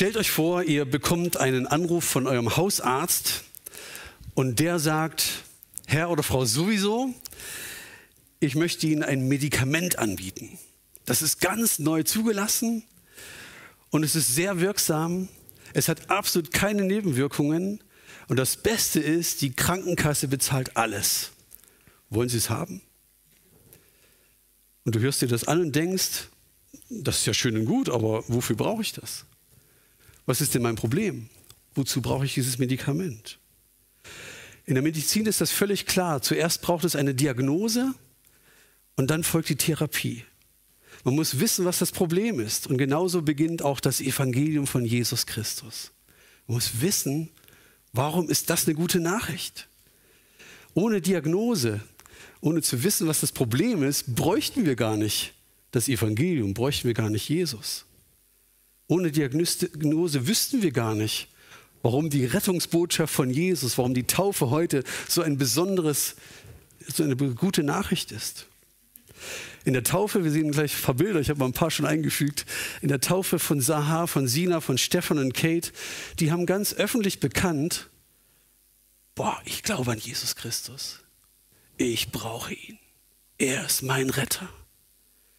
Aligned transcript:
Stellt 0.00 0.16
euch 0.16 0.30
vor, 0.30 0.62
ihr 0.62 0.86
bekommt 0.86 1.36
einen 1.36 1.66
Anruf 1.66 2.04
von 2.04 2.26
eurem 2.26 2.56
Hausarzt 2.56 3.44
und 4.32 4.58
der 4.58 4.78
sagt, 4.78 5.44
Herr 5.86 6.08
oder 6.08 6.22
Frau 6.22 6.46
sowieso, 6.46 7.12
ich 8.38 8.54
möchte 8.54 8.86
Ihnen 8.86 9.02
ein 9.02 9.28
Medikament 9.28 9.98
anbieten. 9.98 10.58
Das 11.04 11.20
ist 11.20 11.42
ganz 11.42 11.78
neu 11.78 12.02
zugelassen 12.02 12.82
und 13.90 14.02
es 14.02 14.16
ist 14.16 14.34
sehr 14.34 14.58
wirksam. 14.58 15.28
Es 15.74 15.86
hat 15.86 16.08
absolut 16.08 16.50
keine 16.50 16.84
Nebenwirkungen 16.84 17.84
und 18.28 18.38
das 18.38 18.56
Beste 18.56 19.00
ist, 19.00 19.42
die 19.42 19.52
Krankenkasse 19.52 20.28
bezahlt 20.28 20.78
alles. 20.78 21.32
Wollen 22.08 22.30
Sie 22.30 22.38
es 22.38 22.48
haben? 22.48 22.80
Und 24.86 24.94
du 24.94 25.00
hörst 25.00 25.20
dir 25.20 25.28
das 25.28 25.44
an 25.44 25.60
und 25.60 25.76
denkst, 25.76 26.30
das 26.88 27.18
ist 27.18 27.26
ja 27.26 27.34
schön 27.34 27.54
und 27.54 27.66
gut, 27.66 27.90
aber 27.90 28.24
wofür 28.28 28.56
brauche 28.56 28.80
ich 28.80 28.94
das? 28.94 29.26
Was 30.30 30.40
ist 30.40 30.54
denn 30.54 30.62
mein 30.62 30.76
Problem? 30.76 31.28
Wozu 31.74 32.00
brauche 32.00 32.24
ich 32.24 32.34
dieses 32.34 32.58
Medikament? 32.58 33.40
In 34.64 34.74
der 34.74 34.82
Medizin 34.84 35.26
ist 35.26 35.40
das 35.40 35.50
völlig 35.50 35.86
klar. 35.86 36.22
Zuerst 36.22 36.62
braucht 36.62 36.84
es 36.84 36.94
eine 36.94 37.16
Diagnose 37.16 37.94
und 38.94 39.10
dann 39.10 39.24
folgt 39.24 39.48
die 39.48 39.56
Therapie. 39.56 40.22
Man 41.02 41.16
muss 41.16 41.40
wissen, 41.40 41.64
was 41.64 41.80
das 41.80 41.90
Problem 41.90 42.38
ist. 42.38 42.68
Und 42.68 42.78
genauso 42.78 43.22
beginnt 43.22 43.62
auch 43.62 43.80
das 43.80 44.00
Evangelium 44.00 44.68
von 44.68 44.84
Jesus 44.84 45.26
Christus. 45.26 45.90
Man 46.46 46.58
muss 46.58 46.80
wissen, 46.80 47.30
warum 47.92 48.30
ist 48.30 48.50
das 48.50 48.68
eine 48.68 48.76
gute 48.76 49.00
Nachricht? 49.00 49.66
Ohne 50.74 51.00
Diagnose, 51.00 51.80
ohne 52.40 52.62
zu 52.62 52.84
wissen, 52.84 53.08
was 53.08 53.18
das 53.18 53.32
Problem 53.32 53.82
ist, 53.82 54.14
bräuchten 54.14 54.64
wir 54.64 54.76
gar 54.76 54.96
nicht 54.96 55.34
das 55.72 55.88
Evangelium, 55.88 56.54
bräuchten 56.54 56.86
wir 56.86 56.94
gar 56.94 57.10
nicht 57.10 57.28
Jesus. 57.28 57.84
Ohne 58.90 59.12
Diagnose 59.12 60.26
wüssten 60.26 60.62
wir 60.62 60.72
gar 60.72 60.96
nicht, 60.96 61.28
warum 61.80 62.10
die 62.10 62.24
Rettungsbotschaft 62.24 63.14
von 63.14 63.30
Jesus, 63.30 63.78
warum 63.78 63.94
die 63.94 64.08
Taufe 64.08 64.50
heute 64.50 64.82
so 65.08 65.22
ein 65.22 65.38
besonderes, 65.38 66.16
so 66.92 67.04
eine 67.04 67.14
gute 67.14 67.62
Nachricht 67.62 68.10
ist. 68.10 68.48
In 69.64 69.74
der 69.74 69.84
Taufe, 69.84 70.24
wir 70.24 70.32
sehen 70.32 70.50
gleich 70.50 70.74
ein 70.74 70.82
paar 70.82 70.96
Bilder, 70.96 71.20
ich 71.20 71.30
habe 71.30 71.38
mal 71.38 71.46
ein 71.46 71.52
paar 71.52 71.70
schon 71.70 71.86
eingefügt, 71.86 72.46
in 72.82 72.88
der 72.88 73.00
Taufe 73.00 73.38
von 73.38 73.60
Sahar, 73.60 74.08
von 74.08 74.26
Sina, 74.26 74.60
von 74.60 74.76
Stefan 74.76 75.18
und 75.18 75.34
Kate, 75.34 75.70
die 76.18 76.32
haben 76.32 76.44
ganz 76.44 76.74
öffentlich 76.74 77.20
bekannt, 77.20 77.90
boah, 79.14 79.40
ich 79.44 79.62
glaube 79.62 79.92
an 79.92 79.98
Jesus 79.98 80.34
Christus. 80.34 80.98
Ich 81.76 82.10
brauche 82.10 82.54
ihn. 82.54 82.80
Er 83.38 83.66
ist 83.66 83.82
mein 83.82 84.10
Retter. 84.10 84.48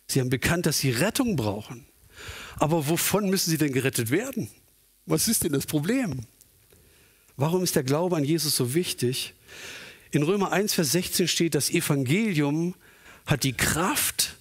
Sie 0.08 0.22
haben 0.22 0.30
bekannt, 0.30 0.68
dass 0.68 0.80
sie 0.80 0.92
Rettung 0.92 1.36
brauchen. 1.36 1.86
Aber 2.58 2.88
wovon 2.90 3.30
müssen 3.30 3.50
sie 3.50 3.58
denn 3.58 3.74
gerettet 3.74 4.12
werden? 4.12 4.50
Was 5.06 5.28
ist 5.28 5.44
denn 5.44 5.54
das 5.54 5.66
Problem? 5.66 6.26
Warum 7.38 7.64
ist 7.64 7.76
der 7.76 7.84
Glaube 7.84 8.16
an 8.16 8.24
Jesus 8.24 8.56
so 8.56 8.74
wichtig? 8.74 9.34
In 10.12 10.24
Römer 10.24 10.52
1, 10.52 10.74
Vers 10.74 10.92
16 10.92 11.28
steht, 11.28 11.56
das 11.56 11.70
Evangelium 11.70 12.76
hat 13.26 13.44
die 13.44 13.54
Kraft, 13.54 14.36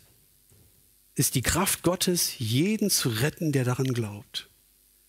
ist 1.14 1.34
die 1.34 1.42
Kraft 1.42 1.82
Gottes, 1.82 2.38
jeden 2.38 2.90
zu 2.90 3.08
retten, 3.08 3.52
der 3.52 3.64
daran 3.64 3.92
glaubt. 3.92 4.48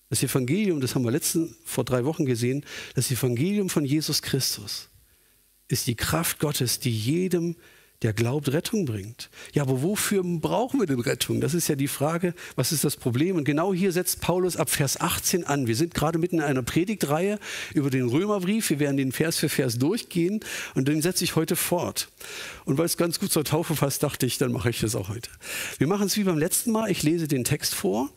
Das 0.10 0.22
Evangelium, 0.22 0.82
das 0.82 0.94
haben 0.94 1.04
wir 1.04 1.12
letzten, 1.12 1.56
vor 1.64 1.84
drei 1.84 2.06
Wochen 2.06 2.26
gesehen, 2.26 2.66
das 2.96 3.10
Evangelium 3.12 3.70
von 3.70 3.86
Jesus 3.86 4.22
Christus 4.22 4.90
ist 5.72 5.88
die 5.88 5.96
Kraft 5.96 6.40
Gottes, 6.40 6.80
die 6.80 6.92
jedem 6.92 7.56
der 8.02 8.14
glaubt, 8.14 8.52
Rettung 8.52 8.86
bringt. 8.86 9.30
Ja, 9.54 9.62
aber 9.64 9.84
wofür 9.84 10.24
brauchen 10.24 10.80
wir 10.80 10.88
denn 10.88 11.00
Rettung? 11.00 11.40
Das 11.40 11.54
ist 11.54 11.68
ja 11.68 11.76
die 11.76 11.88
Frage, 11.88 12.34
was 12.56 12.72
ist 12.72 12.84
das 12.84 12.98
Problem? 12.98 13.36
Und 13.36 13.44
genau 13.44 13.74
hier 13.74 13.92
setzt 13.92 14.22
Paulus 14.22 14.58
ab 14.58 14.70
Vers 14.70 15.00
18 15.00 15.46
an. 15.46 15.68
Wir 15.68 15.76
sind 15.76 15.94
gerade 15.94 16.18
mitten 16.18 16.38
in 16.38 16.44
einer 16.44 16.64
Predigtreihe 16.64 17.38
über 17.74 17.90
den 17.90 18.08
Römerbrief. 18.10 18.70
Wir 18.72 18.80
werden 18.80 18.98
den 18.98 19.12
Vers 19.12 19.38
für 19.38 19.50
Vers 19.50 19.78
durchgehen 19.78 20.40
und 20.74 20.88
den 20.88 21.02
setze 21.02 21.24
ich 21.24 21.36
heute 21.36 21.56
fort. 21.56 22.10
Und 22.66 22.78
weil 22.78 22.86
es 22.86 22.98
ganz 22.98 23.20
gut 23.20 23.32
zur 23.32 23.44
Taufe 23.44 23.76
passt, 23.76 24.04
dachte 24.04 24.26
ich, 24.26 24.38
dann 24.38 24.52
mache 24.52 24.72
ich 24.72 24.80
das 24.80 24.96
auch 24.96 25.10
heute. 25.10 25.30
Wir 25.78 25.88
machen 25.88 26.08
es 26.08 26.18
wie 26.18 26.24
beim 26.24 26.38
letzten 26.38 26.72
Mal. 26.72 26.90
Ich 26.90 27.04
lese 27.04 27.28
den 27.28 27.44
Text 27.44 27.76
vor 27.76 28.10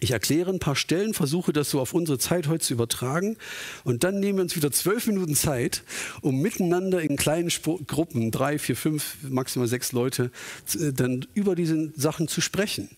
ich 0.00 0.12
erkläre 0.12 0.50
ein 0.50 0.60
paar 0.60 0.76
Stellen, 0.76 1.14
versuche 1.14 1.52
das 1.52 1.70
so 1.70 1.80
auf 1.80 1.92
unsere 1.92 2.18
Zeit 2.18 2.48
heute 2.48 2.64
zu 2.64 2.74
übertragen 2.74 3.36
und 3.84 4.04
dann 4.04 4.20
nehmen 4.20 4.38
wir 4.38 4.42
uns 4.42 4.54
wieder 4.54 4.70
zwölf 4.70 5.06
Minuten 5.06 5.34
Zeit, 5.34 5.82
um 6.20 6.40
miteinander 6.40 7.00
in 7.00 7.16
kleinen 7.16 7.48
Sp 7.50 7.82
Gruppen, 7.86 8.30
drei, 8.30 8.58
vier, 8.58 8.76
fünf, 8.76 9.16
maximal 9.28 9.66
sechs 9.66 9.92
Leute, 9.92 10.30
äh, 10.74 10.92
dann 10.92 11.26
über 11.34 11.54
diese 11.54 11.92
Sachen 11.96 12.28
zu 12.28 12.40
sprechen. 12.40 12.88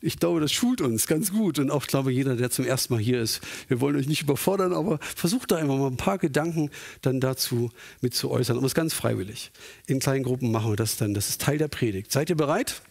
Ich 0.00 0.18
glaube, 0.18 0.40
das 0.40 0.52
schult 0.52 0.80
uns 0.80 1.06
ganz 1.06 1.30
gut 1.30 1.58
und 1.58 1.70
auch, 1.70 1.86
glaube 1.86 2.12
jeder, 2.12 2.34
der 2.34 2.50
zum 2.50 2.64
ersten 2.64 2.94
Mal 2.94 3.02
hier 3.02 3.20
ist. 3.20 3.40
Wir 3.68 3.80
wollen 3.80 3.96
euch 3.96 4.08
nicht 4.08 4.22
überfordern, 4.22 4.72
aber 4.72 4.98
versucht 5.00 5.50
da 5.50 5.56
einfach 5.56 5.76
mal 5.76 5.88
ein 5.88 5.96
paar 5.96 6.18
Gedanken 6.18 6.70
dann 7.02 7.20
dazu 7.20 7.70
mit 8.00 8.14
zu 8.14 8.30
äußern. 8.30 8.56
Aber 8.56 8.66
es 8.66 8.72
ist 8.72 8.76
ganz 8.76 8.94
freiwillig. 8.94 9.52
In 9.86 10.00
kleinen 10.00 10.24
Gruppen 10.24 10.50
machen 10.50 10.72
wir 10.72 10.76
das 10.76 10.96
dann. 10.96 11.12
Das 11.12 11.28
ist 11.28 11.42
Teil 11.42 11.58
der 11.58 11.68
Predigt. 11.68 12.10
Seid 12.12 12.30
ihr 12.30 12.36
bereit? 12.36 12.82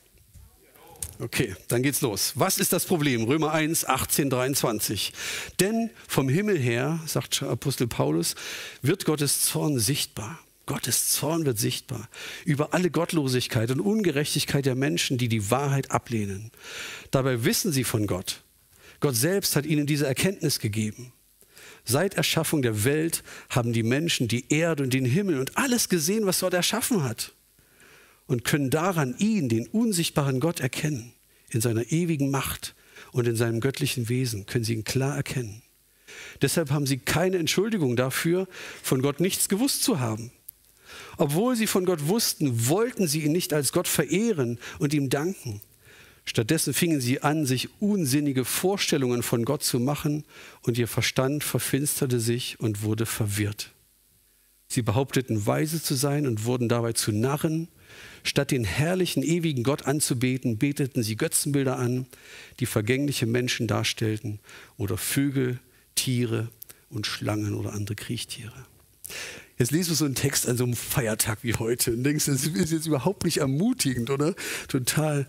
Okay, 1.21 1.53
dann 1.67 1.83
geht's 1.83 1.99
los. 1.99 2.31
Was 2.35 2.59
ist 2.59 2.71
das 2.71 2.85
Problem? 2.85 3.25
Römer 3.25 3.51
1, 3.51 3.83
18, 3.83 4.29
23. 4.29 5.11
Denn 5.59 5.89
vom 6.07 6.29
Himmel 6.29 6.57
her, 6.57 7.01
sagt 7.05 7.43
Apostel 7.43 7.87
Paulus, 7.87 8.35
wird 8.81 9.03
Gottes 9.03 9.41
Zorn 9.41 9.79
sichtbar. 9.79 10.39
Gottes 10.65 11.09
Zorn 11.09 11.45
wird 11.45 11.59
sichtbar 11.59 12.07
über 12.45 12.73
alle 12.73 12.89
Gottlosigkeit 12.89 13.69
und 13.71 13.81
Ungerechtigkeit 13.81 14.65
der 14.65 14.75
Menschen, 14.75 15.17
die 15.17 15.27
die 15.27 15.51
Wahrheit 15.51 15.91
ablehnen. 15.91 16.51
Dabei 17.11 17.43
wissen 17.43 17.73
sie 17.73 17.83
von 17.83 18.07
Gott. 18.07 18.43
Gott 19.01 19.15
selbst 19.15 19.57
hat 19.57 19.65
ihnen 19.65 19.87
diese 19.87 20.07
Erkenntnis 20.07 20.59
gegeben. 20.59 21.11
Seit 21.83 22.13
Erschaffung 22.13 22.61
der 22.61 22.85
Welt 22.85 23.23
haben 23.49 23.73
die 23.73 23.83
Menschen 23.83 24.29
die 24.29 24.53
Erde 24.53 24.83
und 24.83 24.93
den 24.93 25.05
Himmel 25.05 25.39
und 25.39 25.57
alles 25.57 25.89
gesehen, 25.89 26.25
was 26.25 26.39
Gott 26.39 26.53
erschaffen 26.53 27.03
hat 27.03 27.33
und 28.29 28.45
können 28.45 28.69
daran 28.69 29.15
ihn, 29.17 29.49
den 29.49 29.67
unsichtbaren 29.67 30.39
Gott, 30.39 30.59
erkennen. 30.59 31.13
In 31.49 31.61
seiner 31.61 31.91
ewigen 31.91 32.29
Macht 32.29 32.75
und 33.11 33.27
in 33.27 33.35
seinem 33.35 33.59
göttlichen 33.59 34.07
Wesen 34.07 34.45
können 34.45 34.63
sie 34.63 34.75
ihn 34.75 34.83
klar 34.83 35.15
erkennen. 35.15 35.63
Deshalb 36.43 36.69
haben 36.69 36.85
sie 36.85 36.99
keine 36.99 37.37
Entschuldigung 37.37 37.95
dafür, 37.95 38.47
von 38.83 39.01
Gott 39.01 39.19
nichts 39.19 39.49
gewusst 39.49 39.83
zu 39.83 39.99
haben. 39.99 40.31
Obwohl 41.17 41.55
sie 41.55 41.65
von 41.65 41.85
Gott 41.85 42.07
wussten, 42.07 42.69
wollten 42.69 43.07
sie 43.07 43.23
ihn 43.23 43.31
nicht 43.31 43.51
als 43.51 43.71
Gott 43.71 43.87
verehren 43.87 44.59
und 44.77 44.93
ihm 44.93 45.09
danken. 45.09 45.61
Stattdessen 46.23 46.75
fingen 46.75 47.01
sie 47.01 47.23
an, 47.23 47.47
sich 47.47 47.81
unsinnige 47.81 48.45
Vorstellungen 48.45 49.23
von 49.23 49.43
Gott 49.43 49.63
zu 49.63 49.79
machen 49.79 50.23
und 50.61 50.77
ihr 50.77 50.87
Verstand 50.87 51.43
verfinsterte 51.43 52.19
sich 52.19 52.59
und 52.59 52.83
wurde 52.83 53.07
verwirrt. 53.07 53.71
Sie 54.67 54.83
behaupteten, 54.83 55.47
weise 55.47 55.81
zu 55.81 55.95
sein 55.95 56.27
und 56.27 56.45
wurden 56.45 56.69
dabei 56.69 56.93
zu 56.93 57.11
Narren 57.11 57.69
Statt 58.23 58.51
den 58.51 58.63
herrlichen, 58.63 59.23
ewigen 59.23 59.63
Gott 59.63 59.85
anzubeten, 59.85 60.57
beteten 60.57 61.03
sie 61.03 61.15
Götzenbilder 61.15 61.77
an, 61.77 62.05
die 62.59 62.65
vergängliche 62.65 63.25
Menschen 63.25 63.67
darstellten 63.67 64.39
oder 64.77 64.97
Vögel, 64.97 65.59
Tiere 65.95 66.49
und 66.89 67.07
Schlangen 67.07 67.53
oder 67.53 67.73
andere 67.73 67.95
Kriechtiere. 67.95 68.65
Jetzt 69.57 69.71
liest 69.71 69.89
du 69.89 69.93
so 69.93 70.05
einen 70.05 70.15
Text 70.15 70.47
an 70.47 70.57
so 70.57 70.63
einem 70.63 70.75
Feiertag 70.75 71.39
wie 71.43 71.53
heute 71.53 71.91
und 71.91 72.03
denkst, 72.03 72.25
das 72.25 72.45
ist 72.45 72.71
jetzt 72.71 72.87
überhaupt 72.87 73.25
nicht 73.25 73.37
ermutigend, 73.37 74.09
oder? 74.09 74.33
Total. 74.67 75.27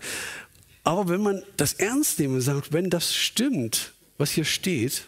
Aber 0.83 1.09
wenn 1.09 1.21
man 1.21 1.43
das 1.57 1.73
ernst 1.73 2.19
nimmt 2.19 2.35
und 2.35 2.41
sagt, 2.41 2.71
wenn 2.71 2.89
das 2.89 3.13
stimmt, 3.13 3.93
was 4.17 4.31
hier 4.31 4.45
steht, 4.45 5.07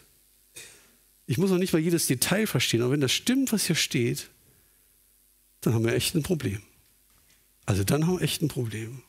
ich 1.26 1.38
muss 1.38 1.52
noch 1.52 1.58
nicht 1.58 1.74
mal 1.74 1.80
jedes 1.80 2.08
Detail 2.08 2.48
verstehen, 2.48 2.82
aber 2.82 2.92
wenn 2.92 3.02
das 3.02 3.14
stimmt, 3.14 3.54
was 3.54 3.66
hier 3.66 3.76
steht, 3.76 4.30
dann 5.62 5.74
haben 5.74 5.86
wir 5.86 5.94
echt 5.94 6.16
ein 6.16 6.24
Problem. 6.24 6.62
Also 7.66 7.84
dann 7.84 8.08
haben 8.08 8.20
wir 8.20 8.24
echt 8.24 8.42
ein 8.42 8.48
Problem. 8.48 9.02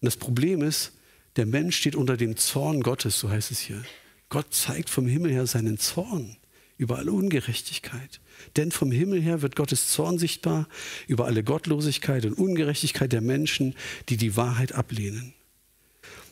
Und 0.00 0.06
das 0.06 0.16
Problem 0.16 0.62
ist, 0.62 0.92
der 1.36 1.46
Mensch 1.46 1.76
steht 1.76 1.96
unter 1.96 2.16
dem 2.16 2.36
Zorn 2.36 2.82
Gottes, 2.82 3.18
so 3.18 3.30
heißt 3.30 3.50
es 3.50 3.60
hier. 3.60 3.82
Gott 4.28 4.52
zeigt 4.52 4.90
vom 4.90 5.06
Himmel 5.06 5.32
her 5.32 5.46
seinen 5.46 5.78
Zorn 5.78 6.36
über 6.76 6.98
alle 6.98 7.12
Ungerechtigkeit. 7.12 8.20
Denn 8.56 8.72
vom 8.72 8.90
Himmel 8.90 9.20
her 9.20 9.42
wird 9.42 9.54
Gottes 9.54 9.90
Zorn 9.90 10.18
sichtbar 10.18 10.66
über 11.06 11.26
alle 11.26 11.44
Gottlosigkeit 11.44 12.24
und 12.24 12.32
Ungerechtigkeit 12.34 13.12
der 13.12 13.20
Menschen, 13.20 13.74
die 14.08 14.16
die 14.16 14.36
Wahrheit 14.36 14.72
ablehnen. 14.72 15.34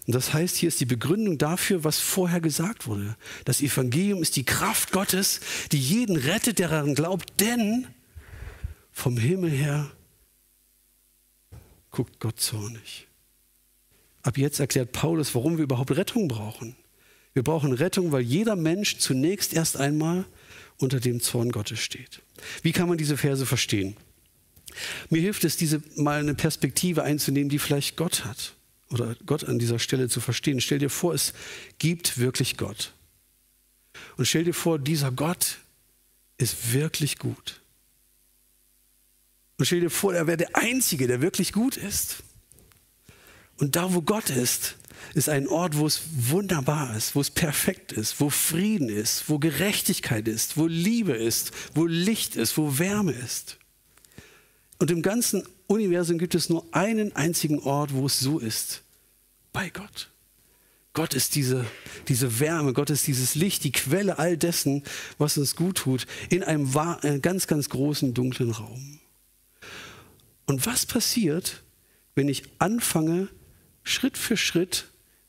Und 0.06 0.14
das 0.14 0.32
heißt, 0.32 0.56
hier 0.56 0.68
ist 0.68 0.80
die 0.80 0.86
Begründung 0.86 1.36
dafür, 1.36 1.84
was 1.84 1.98
vorher 1.98 2.40
gesagt 2.40 2.86
wurde. 2.86 3.14
Das 3.44 3.60
Evangelium 3.60 4.22
ist 4.22 4.36
die 4.36 4.44
Kraft 4.44 4.90
Gottes, 4.90 5.40
die 5.70 5.78
jeden 5.78 6.16
rettet, 6.16 6.58
der 6.58 6.68
daran 6.68 6.94
glaubt, 6.94 7.40
denn 7.40 7.86
vom 8.90 9.18
Himmel 9.18 9.50
her 9.50 9.90
guckt 11.90 12.20
Gott 12.20 12.40
zornig. 12.40 13.06
Ab 14.22 14.36
jetzt 14.36 14.60
erklärt 14.60 14.92
Paulus, 14.92 15.34
warum 15.34 15.56
wir 15.56 15.64
überhaupt 15.64 15.90
Rettung 15.92 16.28
brauchen. 16.28 16.76
Wir 17.34 17.42
brauchen 17.42 17.72
Rettung, 17.72 18.12
weil 18.12 18.22
jeder 18.22 18.56
Mensch 18.56 18.98
zunächst 18.98 19.52
erst 19.52 19.76
einmal 19.76 20.24
unter 20.78 21.00
dem 21.00 21.20
Zorn 21.20 21.52
Gottes 21.52 21.80
steht. 21.80 22.20
Wie 22.62 22.72
kann 22.72 22.88
man 22.88 22.98
diese 22.98 23.16
Verse 23.16 23.46
verstehen? 23.46 23.96
Mir 25.10 25.20
hilft 25.20 25.44
es, 25.44 25.56
diese 25.56 25.82
mal 25.96 26.20
eine 26.20 26.34
Perspektive 26.34 27.02
einzunehmen, 27.02 27.48
die 27.48 27.58
vielleicht 27.58 27.96
Gott 27.96 28.24
hat 28.24 28.54
oder 28.90 29.16
Gott 29.26 29.44
an 29.44 29.58
dieser 29.58 29.78
Stelle 29.78 30.08
zu 30.08 30.20
verstehen. 30.20 30.60
Stell 30.60 30.78
dir 30.78 30.90
vor, 30.90 31.14
es 31.14 31.32
gibt 31.78 32.18
wirklich 32.18 32.56
Gott. 32.56 32.92
Und 34.16 34.26
stell 34.26 34.44
dir 34.44 34.54
vor, 34.54 34.78
dieser 34.78 35.10
Gott 35.10 35.58
ist 36.38 36.72
wirklich 36.72 37.18
gut. 37.18 37.60
Und 39.58 39.64
stell 39.64 39.80
dir 39.80 39.90
vor, 39.90 40.14
er 40.14 40.26
wäre 40.26 40.36
der 40.36 40.56
Einzige, 40.56 41.06
der 41.06 41.20
wirklich 41.20 41.52
gut 41.52 41.76
ist. 41.76 42.22
Und 43.58 43.74
da, 43.74 43.92
wo 43.92 44.02
Gott 44.02 44.30
ist, 44.30 44.76
ist 45.14 45.28
ein 45.28 45.48
Ort, 45.48 45.76
wo 45.76 45.86
es 45.86 46.02
wunderbar 46.30 46.96
ist, 46.96 47.14
wo 47.14 47.20
es 47.20 47.30
perfekt 47.30 47.92
ist, 47.92 48.20
wo 48.20 48.30
Frieden 48.30 48.88
ist, 48.88 49.28
wo 49.28 49.38
Gerechtigkeit 49.38 50.28
ist, 50.28 50.56
wo 50.56 50.66
Liebe 50.66 51.12
ist, 51.12 51.50
wo 51.74 51.86
Licht 51.86 52.36
ist, 52.36 52.56
wo 52.56 52.78
Wärme 52.78 53.12
ist. 53.12 53.58
Und 54.78 54.90
im 54.92 55.02
ganzen 55.02 55.42
Universum 55.66 56.18
gibt 56.18 56.36
es 56.36 56.48
nur 56.48 56.64
einen 56.72 57.14
einzigen 57.16 57.58
Ort, 57.58 57.92
wo 57.92 58.06
es 58.06 58.20
so 58.20 58.38
ist. 58.38 58.82
Bei 59.52 59.70
Gott. 59.70 60.10
Gott 60.92 61.14
ist 61.14 61.34
diese, 61.34 61.64
diese 62.08 62.40
Wärme, 62.40 62.72
Gott 62.72 62.90
ist 62.90 63.06
dieses 63.06 63.34
Licht, 63.34 63.64
die 63.64 63.72
Quelle 63.72 64.18
all 64.18 64.36
dessen, 64.36 64.84
was 65.16 65.38
uns 65.38 65.56
gut 65.56 65.78
tut, 65.78 66.06
in 66.28 66.42
einem 66.42 66.72
äh, 67.02 67.18
ganz, 67.18 67.46
ganz 67.46 67.68
großen 67.68 68.14
dunklen 68.14 68.50
Raum. 68.50 69.00
Und 70.48 70.64
was 70.64 70.86
passiert, 70.86 71.62
wenn 72.14 72.26
ich 72.26 72.44
anfange, 72.58 73.28
Schritt 73.82 74.16
für 74.16 74.38
Schritt 74.38 74.86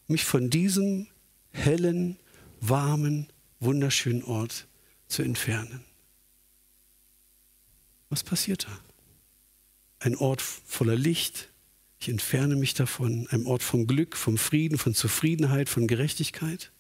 mich 0.08 0.24
von 0.24 0.50
diesem 0.50 1.08
hellen, 1.52 2.18
warmen, 2.62 3.28
wunderschönen 3.60 4.24
Ort 4.24 4.66
zu 5.10 5.22
entfernen? 5.22 5.84
Was 8.10 8.24
passiert 8.24 8.66
da? 8.66 8.80
Ein 10.00 10.16
Ort 10.16 10.42
voller 10.42 10.96
Licht, 10.96 11.50
ich 12.00 12.08
entferne 12.08 12.56
mich 12.56 12.74
davon, 12.74 13.28
einem 13.28 13.46
Ort 13.46 13.62
von 13.62 13.88
Glück, 13.88 14.16
vom 14.16 14.38
Frieden, 14.38 14.78
von 14.78 14.94
Zufriedenheit, 14.94 15.68
von 15.68 15.86
Gerechtigkeit. 15.86 16.72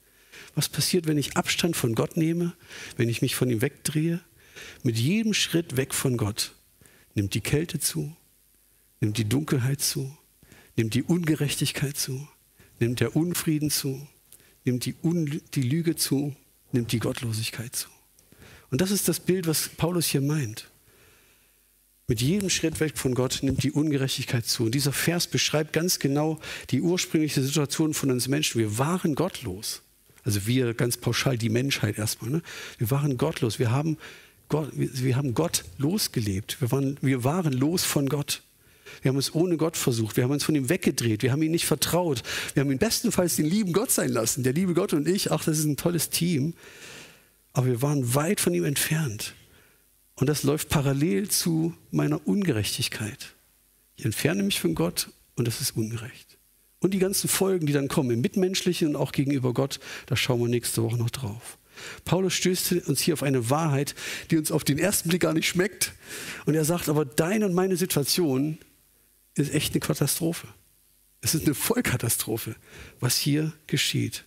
Was 0.55 0.69
passiert, 0.69 1.07
wenn 1.07 1.17
ich 1.17 1.35
Abstand 1.35 1.75
von 1.75 1.93
Gott 1.93 2.15
nehme, 2.15 2.53
wenn 2.95 3.09
ich 3.09 3.21
mich 3.21 3.35
von 3.35 3.49
ihm 3.49 3.61
wegdrehe? 3.61 4.21
Mit 4.81 4.97
jedem 4.97 5.33
Schritt 5.33 5.75
weg 5.75 5.93
von 5.93 6.15
Gott 6.15 6.53
nimmt 7.15 7.33
die 7.33 7.41
Kälte 7.41 7.81
zu, 7.81 8.15
nimmt 8.99 9.17
die 9.17 9.27
Dunkelheit 9.27 9.81
zu, 9.81 10.15
nimmt 10.75 10.93
die 10.93 11.03
Ungerechtigkeit 11.03 11.97
zu, 11.97 12.27
nimmt 12.79 12.99
der 12.99 13.15
Unfrieden 13.15 13.69
zu, 13.69 14.07
nimmt 14.63 14.85
die, 14.85 14.95
Un 15.03 15.41
die 15.53 15.61
Lüge 15.61 15.95
zu, 15.95 16.35
nimmt 16.71 16.91
die 16.91 16.99
Gottlosigkeit 16.99 17.75
zu. 17.75 17.89
Und 18.71 18.81
das 18.81 18.91
ist 18.91 19.07
das 19.07 19.19
Bild, 19.19 19.47
was 19.47 19.69
Paulus 19.69 20.07
hier 20.07 20.21
meint. 20.21 20.69
Mit 22.07 22.21
jedem 22.21 22.49
Schritt 22.49 22.79
weg 22.79 22.97
von 22.97 23.13
Gott 23.13 23.39
nimmt 23.43 23.63
die 23.63 23.71
Ungerechtigkeit 23.71 24.45
zu. 24.45 24.63
Und 24.63 24.73
dieser 24.73 24.91
Vers 24.91 25.27
beschreibt 25.27 25.73
ganz 25.73 25.99
genau 25.99 26.39
die 26.71 26.81
ursprüngliche 26.81 27.43
Situation 27.43 27.93
von 27.93 28.09
uns 28.09 28.27
Menschen. 28.27 28.59
Wir 28.59 28.79
waren 28.79 29.13
gottlos. 29.13 29.83
Also 30.23 30.47
wir 30.47 30.73
ganz 30.73 30.97
pauschal, 30.97 31.37
die 31.37 31.49
Menschheit 31.49 31.97
erstmal. 31.99 32.31
Ne? 32.31 32.41
Wir 32.79 32.89
waren 32.89 33.17
gottlos. 33.17 33.59
Wir 33.59 33.69
haben 33.71 33.97
Gott, 34.49 34.71
wir, 34.73 34.89
wir 35.03 35.15
haben 35.15 35.35
Gott 35.35 35.63
losgelebt. 35.77 36.59
Wir 36.61 36.71
waren, 36.71 36.97
wir 37.01 37.23
waren 37.23 37.53
los 37.53 37.83
von 37.83 38.09
Gott. 38.09 38.41
Wir 39.01 39.09
haben 39.09 39.17
es 39.17 39.33
ohne 39.33 39.57
Gott 39.57 39.77
versucht. 39.77 40.17
Wir 40.17 40.23
haben 40.23 40.31
uns 40.31 40.43
von 40.43 40.55
ihm 40.55 40.69
weggedreht. 40.69 41.23
Wir 41.23 41.31
haben 41.31 41.41
ihm 41.41 41.51
nicht 41.51 41.65
vertraut. 41.65 42.23
Wir 42.53 42.61
haben 42.61 42.71
ihn 42.71 42.77
bestenfalls 42.77 43.35
den 43.35 43.45
lieben 43.45 43.73
Gott 43.73 43.91
sein 43.91 44.09
lassen. 44.09 44.43
Der 44.43 44.53
liebe 44.53 44.73
Gott 44.73 44.93
und 44.93 45.07
ich, 45.07 45.31
ach, 45.31 45.43
das 45.43 45.59
ist 45.59 45.65
ein 45.65 45.77
tolles 45.77 46.09
Team. 46.09 46.53
Aber 47.53 47.67
wir 47.67 47.81
waren 47.81 48.15
weit 48.15 48.39
von 48.39 48.53
ihm 48.53 48.63
entfernt. 48.65 49.33
Und 50.15 50.27
das 50.27 50.43
läuft 50.43 50.69
parallel 50.69 51.29
zu 51.29 51.73
meiner 51.91 52.27
Ungerechtigkeit. 52.27 53.35
Ich 53.95 54.05
entferne 54.05 54.43
mich 54.43 54.59
von 54.59 54.75
Gott 54.75 55.09
und 55.35 55.47
das 55.47 55.61
ist 55.61 55.75
ungerecht. 55.75 56.37
Und 56.79 56.93
die 56.93 56.99
ganzen 56.99 57.27
Folgen, 57.27 57.65
die 57.65 57.73
dann 57.73 57.87
kommen 57.87 58.11
im 58.11 58.21
Mitmenschlichen 58.21 58.89
und 58.89 58.95
auch 58.95 59.11
gegenüber 59.11 59.53
Gott, 59.53 59.79
da 60.05 60.15
schauen 60.15 60.39
wir 60.39 60.47
nächste 60.47 60.83
Woche 60.83 60.97
noch 60.97 61.09
drauf. 61.09 61.57
Paulus 62.05 62.33
stößt 62.33 62.87
uns 62.87 63.01
hier 63.01 63.13
auf 63.13 63.23
eine 63.23 63.49
Wahrheit, 63.49 63.95
die 64.31 64.37
uns 64.37 64.51
auf 64.51 64.63
den 64.63 64.77
ersten 64.77 65.09
Blick 65.09 65.21
gar 65.21 65.33
nicht 65.33 65.47
schmeckt. 65.47 65.93
Und 66.45 66.55
er 66.55 66.65
sagt, 66.65 66.89
aber 66.89 67.05
deine 67.05 67.45
und 67.45 67.53
meine 67.53 67.77
Situation 67.77 68.57
ist 69.39 69.53
echt 69.53 69.73
eine 69.73 69.79
Katastrophe. 69.79 70.47
Es 71.21 71.35
ist 71.35 71.45
eine 71.45 71.55
Vollkatastrophe, 71.55 72.55
was 72.99 73.17
hier 73.17 73.53
geschieht. 73.67 74.25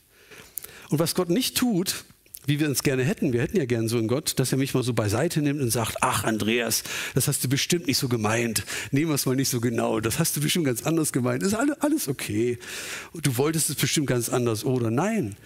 Und 0.91 0.99
was 0.99 1.15
Gott 1.15 1.31
nicht 1.31 1.57
tut, 1.57 2.05
wie 2.47 2.59
wir 2.59 2.69
uns 2.69 2.83
gerne 2.83 3.05
hätten. 3.05 3.33
Wir 3.33 3.41
hätten 3.41 3.57
ja 3.57 3.67
gern 3.67 3.89
so 3.89 3.99
einen 3.99 4.09
Gott, 4.09 4.39
dass 4.39 4.53
er 4.53 4.59
mich 4.59 4.75
mal 4.75 4.83
so 4.83 4.95
beiseite 4.95 5.41
nimmt 5.43 5.61
und 5.61 5.71
sagt, 5.71 5.99
ach 6.01 6.25
Andreas, 6.25 6.83
das 7.15 7.29
hast 7.29 7.45
du 7.45 7.49
bestimmt 7.49 7.87
nicht 7.87 7.99
so 7.99 8.09
gemeint. 8.09 8.65
Nehmen 8.91 9.11
wir 9.11 9.15
es 9.15 9.27
mal 9.27 9.37
nicht 9.37 9.49
so 9.49 9.61
genau. 9.61 10.01
Das 10.01 10.19
hast 10.19 10.37
du 10.37 10.41
bestimmt 10.41 10.67
ganz 10.67 10.83
anders 10.83 11.13
gemeint. 11.13 11.43
Ist 11.43 11.55
alles 11.55 12.09
okay. 12.09 12.59
Du 13.15 13.37
wolltest 13.37 13.71
es 13.71 13.77
bestimmt 13.77 14.09
ganz 14.09 14.29
anders. 14.29 14.65
Oder 14.65 14.91
nein, 14.91 15.37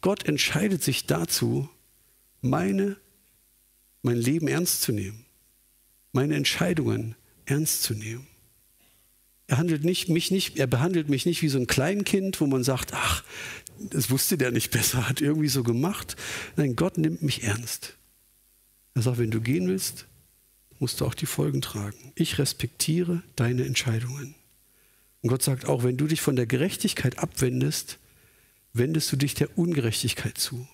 Gott 0.00 0.26
entscheidet 0.26 0.82
sich 0.82 1.06
dazu, 1.06 1.68
meine, 2.40 2.96
mein 4.02 4.16
Leben 4.16 4.48
ernst 4.48 4.82
zu 4.82 4.92
nehmen. 4.92 5.26
Meine 6.12 6.34
Entscheidungen 6.34 7.14
ernst 7.44 7.82
zu 7.82 7.92
nehmen. 7.94 8.26
Er 9.48 9.56
handelt 9.56 9.82
nicht, 9.82 10.10
mich 10.10 10.30
nicht, 10.30 10.58
er 10.58 10.66
behandelt 10.66 11.08
mich 11.08 11.24
nicht 11.24 11.40
wie 11.42 11.48
so 11.48 11.58
ein 11.58 11.66
Kleinkind, 11.66 12.40
wo 12.40 12.46
man 12.46 12.62
sagt, 12.62 12.92
ach, 12.92 13.24
das 13.80 14.10
wusste 14.10 14.36
der 14.36 14.50
nicht 14.50 14.70
besser, 14.70 15.08
hat 15.08 15.20
irgendwie 15.22 15.48
so 15.48 15.62
gemacht. 15.62 16.16
Nein, 16.56 16.76
Gott 16.76 16.98
nimmt 16.98 17.22
mich 17.22 17.44
ernst. 17.44 17.96
Er 18.94 19.02
sagt, 19.02 19.18
wenn 19.18 19.30
du 19.30 19.40
gehen 19.40 19.66
willst, 19.66 20.06
musst 20.78 21.00
du 21.00 21.06
auch 21.06 21.14
die 21.14 21.26
Folgen 21.26 21.62
tragen. 21.62 22.12
Ich 22.14 22.38
respektiere 22.38 23.22
deine 23.36 23.64
Entscheidungen. 23.64 24.34
Und 25.22 25.30
Gott 25.30 25.42
sagt 25.42 25.64
auch, 25.64 25.82
wenn 25.82 25.96
du 25.96 26.06
dich 26.06 26.20
von 26.20 26.36
der 26.36 26.46
Gerechtigkeit 26.46 27.18
abwendest, 27.18 27.98
wendest 28.74 29.10
du 29.10 29.16
dich 29.16 29.34
der 29.34 29.56
Ungerechtigkeit 29.56 30.36
zu. 30.36 30.68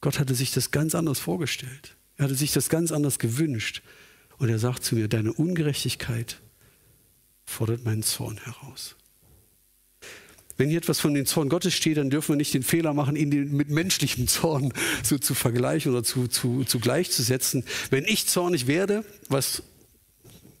Gott 0.00 0.20
hatte 0.20 0.36
sich 0.36 0.52
das 0.52 0.70
ganz 0.70 0.94
anders 0.94 1.18
vorgestellt. 1.18 1.96
Er 2.16 2.26
hatte 2.26 2.36
sich 2.36 2.52
das 2.52 2.68
ganz 2.68 2.92
anders 2.92 3.18
gewünscht. 3.18 3.82
Und 4.38 4.50
er 4.50 4.60
sagt 4.60 4.84
zu 4.84 4.94
mir, 4.94 5.08
deine 5.08 5.32
Ungerechtigkeit 5.32 6.40
fordert 7.52 7.84
meinen 7.84 8.02
Zorn 8.02 8.38
heraus. 8.38 8.96
Wenn 10.56 10.68
hier 10.68 10.78
etwas 10.78 11.00
von 11.00 11.14
dem 11.14 11.26
Zorn 11.26 11.48
Gottes 11.48 11.74
steht, 11.74 11.96
dann 11.96 12.10
dürfen 12.10 12.34
wir 12.34 12.36
nicht 12.36 12.54
den 12.54 12.62
Fehler 12.62 12.94
machen, 12.94 13.16
ihn 13.16 13.56
mit 13.56 13.70
menschlichem 13.70 14.28
Zorn 14.28 14.72
so 15.02 15.18
zu 15.18 15.34
vergleichen 15.34 15.92
oder 15.92 16.04
zu, 16.04 16.28
zu, 16.28 16.64
zu 16.64 16.78
gleichzusetzen. 16.78 17.64
Wenn 17.90 18.04
ich 18.04 18.26
zornig 18.26 18.66
werde, 18.66 19.04
was 19.28 19.62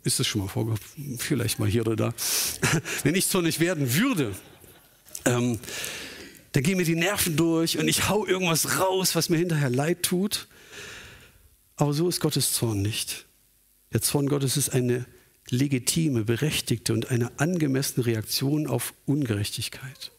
ist 0.04 0.18
das 0.18 0.26
schon 0.26 0.40
mal 0.40 0.48
vorgekommen? 0.48 1.18
Vielleicht 1.18 1.58
mal 1.58 1.68
hier 1.68 1.82
oder 1.82 1.96
da. 1.96 2.14
Wenn 3.04 3.14
ich 3.14 3.28
zornig 3.28 3.60
werden 3.60 3.94
würde, 3.94 4.34
ähm, 5.24 5.60
dann 6.52 6.62
gehen 6.62 6.76
mir 6.76 6.84
die 6.84 6.96
Nerven 6.96 7.36
durch 7.36 7.78
und 7.78 7.86
ich 7.86 8.08
hau 8.08 8.26
irgendwas 8.26 8.80
raus, 8.80 9.14
was 9.14 9.28
mir 9.28 9.36
hinterher 9.36 9.70
leid 9.70 10.02
tut. 10.02 10.48
Aber 11.76 11.92
so 11.92 12.08
ist 12.08 12.20
Gottes 12.20 12.52
Zorn 12.52 12.82
nicht. 12.82 13.26
Der 13.92 14.02
Zorn 14.02 14.28
Gottes 14.28 14.56
ist 14.56 14.70
eine 14.70 15.06
legitime, 15.52 16.24
berechtigte 16.24 16.94
und 16.94 17.10
eine 17.10 17.38
angemessene 17.38 18.06
Reaktion 18.06 18.66
auf 18.66 18.94
Ungerechtigkeit. 19.04 20.10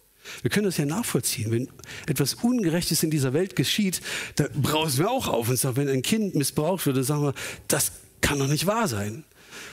Wir 0.41 0.51
können 0.51 0.65
das 0.65 0.77
ja 0.77 0.85
nachvollziehen. 0.85 1.51
Wenn 1.51 1.69
etwas 2.07 2.35
Ungerechtes 2.35 3.03
in 3.03 3.09
dieser 3.09 3.33
Welt 3.33 3.55
geschieht, 3.55 4.01
da 4.35 4.47
brausen 4.53 4.99
wir 4.99 5.11
auch 5.11 5.27
auf 5.27 5.49
und 5.49 5.57
sagen, 5.57 5.75
wenn 5.77 5.89
ein 5.89 6.01
Kind 6.01 6.35
missbraucht 6.35 6.85
wird, 6.85 6.97
dann 6.97 7.03
sagen 7.03 7.23
wir, 7.23 7.33
das 7.67 7.91
kann 8.21 8.39
doch 8.39 8.47
nicht 8.47 8.67
wahr 8.67 8.87
sein. 8.87 9.25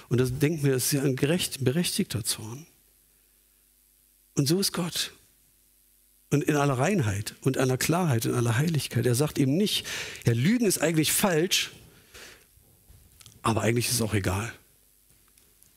Und 0.09 0.19
das 0.19 0.37
denken 0.39 0.65
wir, 0.65 0.73
das 0.73 0.87
ist 0.87 0.93
ja 0.93 1.03
ein 1.03 1.15
gerecht, 1.15 1.63
berechtigter 1.63 2.25
Zorn. 2.25 2.67
Und 4.35 4.49
so 4.49 4.59
ist 4.59 4.73
Gott. 4.73 5.13
Und 6.31 6.43
in 6.45 6.57
aller 6.57 6.79
Reinheit 6.79 7.35
und 7.43 7.59
aller 7.59 7.77
Klarheit 7.77 8.25
und 8.25 8.35
aller 8.35 8.57
Heiligkeit. 8.57 9.05
Er 9.05 9.15
sagt 9.15 9.39
eben 9.39 9.57
nicht, 9.57 9.87
ja, 10.27 10.33
Lügen 10.33 10.65
ist 10.65 10.79
eigentlich 10.79 11.13
falsch, 11.13 11.71
aber 13.43 13.61
eigentlich 13.61 13.87
ist 13.87 13.95
es 13.95 14.03
auch 14.03 14.15
egal. 14.15 14.53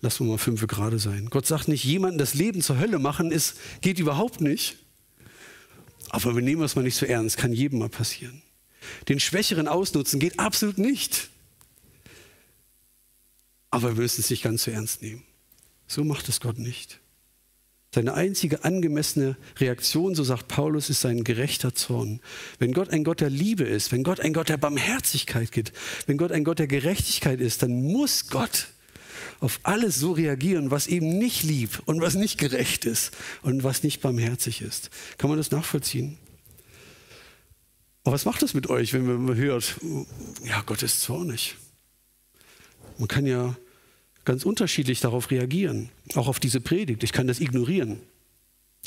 Lass 0.04 0.20
uns 0.20 0.30
mal 0.30 0.38
fünf 0.38 0.68
gerade 0.68 1.00
sein. 1.00 1.30
Gott 1.30 1.46
sagt 1.46 1.70
nicht, 1.70 1.86
jemanden 1.86 2.18
das 2.18 2.34
Leben 2.34 2.62
zur 2.62 2.78
Hölle 2.78 3.00
machen, 3.00 3.32
ist, 3.32 3.56
geht 3.80 4.00
überhaupt 4.00 4.42
nicht. 4.42 4.76
Aber 6.10 6.36
wir 6.36 6.42
nehmen 6.42 6.62
es 6.62 6.76
mal 6.76 6.82
nicht 6.82 6.98
so 6.98 7.06
ernst, 7.06 7.38
kann 7.38 7.54
jedem 7.54 7.80
mal 7.80 7.88
passieren. 7.88 8.42
Den 9.08 9.22
Schwächeren 9.22 9.70
ausnutzen 9.70 10.20
geht 10.20 10.40
absolut 10.40 10.78
nicht. 10.78 11.30
Aber 13.72 13.96
wir 13.96 14.02
müssen 14.02 14.20
es 14.20 14.30
nicht 14.30 14.44
ganz 14.44 14.66
so 14.66 14.72
ernst 14.72 15.02
nehmen. 15.02 15.24
So 15.88 16.04
macht 16.04 16.28
es 16.28 16.42
Gott 16.42 16.60
nicht. 16.60 17.00
Seine 17.96 18.14
einzige 18.14 18.66
angemessene 18.66 19.38
Reaktion, 19.58 20.16
so 20.16 20.26
sagt 20.26 20.50
Paulus, 20.50 20.90
ist 20.90 21.00
sein 21.00 21.24
gerechter 21.24 21.76
Zorn. 21.76 22.20
Wenn 22.60 22.74
Gott 22.74 22.90
ein 22.90 23.06
Gott 23.06 23.22
der 23.22 23.30
Liebe 23.30 23.64
ist, 23.64 23.94
wenn 23.94 24.04
Gott 24.04 24.20
ein 24.20 24.34
Gott 24.34 24.50
der 24.50 24.58
Barmherzigkeit 24.58 25.56
ist, 25.56 25.72
wenn 26.08 26.18
Gott 26.18 26.34
ein 26.34 26.44
Gott 26.44 26.60
der 26.60 26.68
Gerechtigkeit 26.68 27.40
ist, 27.40 27.64
dann 27.64 27.84
muss 27.84 28.28
Gott 28.28 28.73
auf 29.40 29.60
alles 29.64 29.98
so 29.98 30.12
reagieren, 30.12 30.72
was 30.72 30.88
eben 30.88 31.18
nicht 31.18 31.44
lieb 31.44 31.82
und 31.86 32.02
was 32.02 32.16
nicht 32.16 32.38
gerecht 32.38 32.86
ist 32.86 33.12
und 33.42 33.64
was 33.64 33.84
nicht 33.84 34.02
barmherzig 34.02 34.62
ist. 34.62 34.90
Kann 35.18 35.30
man 35.30 35.38
das 35.38 35.52
nachvollziehen? 35.52 36.18
Aber 38.04 38.14
was 38.14 38.26
macht 38.26 38.42
das 38.42 38.54
mit 38.54 38.70
euch, 38.70 38.94
wenn 38.94 39.06
man 39.26 39.36
hört, 39.36 39.76
ja, 40.44 40.62
Gott 40.66 40.84
ist 40.84 41.02
zornig? 41.02 41.56
Man 42.98 43.08
kann 43.08 43.26
ja 43.26 43.56
ganz 44.26 44.46
unterschiedlich 44.46 45.00
darauf 45.00 45.32
reagieren, 45.32 45.90
auch 46.16 46.28
auf 46.28 46.40
diese 46.40 46.62
Predigt. 46.62 47.04
Ich 47.04 47.14
kann 47.14 47.28
das 47.28 47.40
ignorieren. 47.40 48.00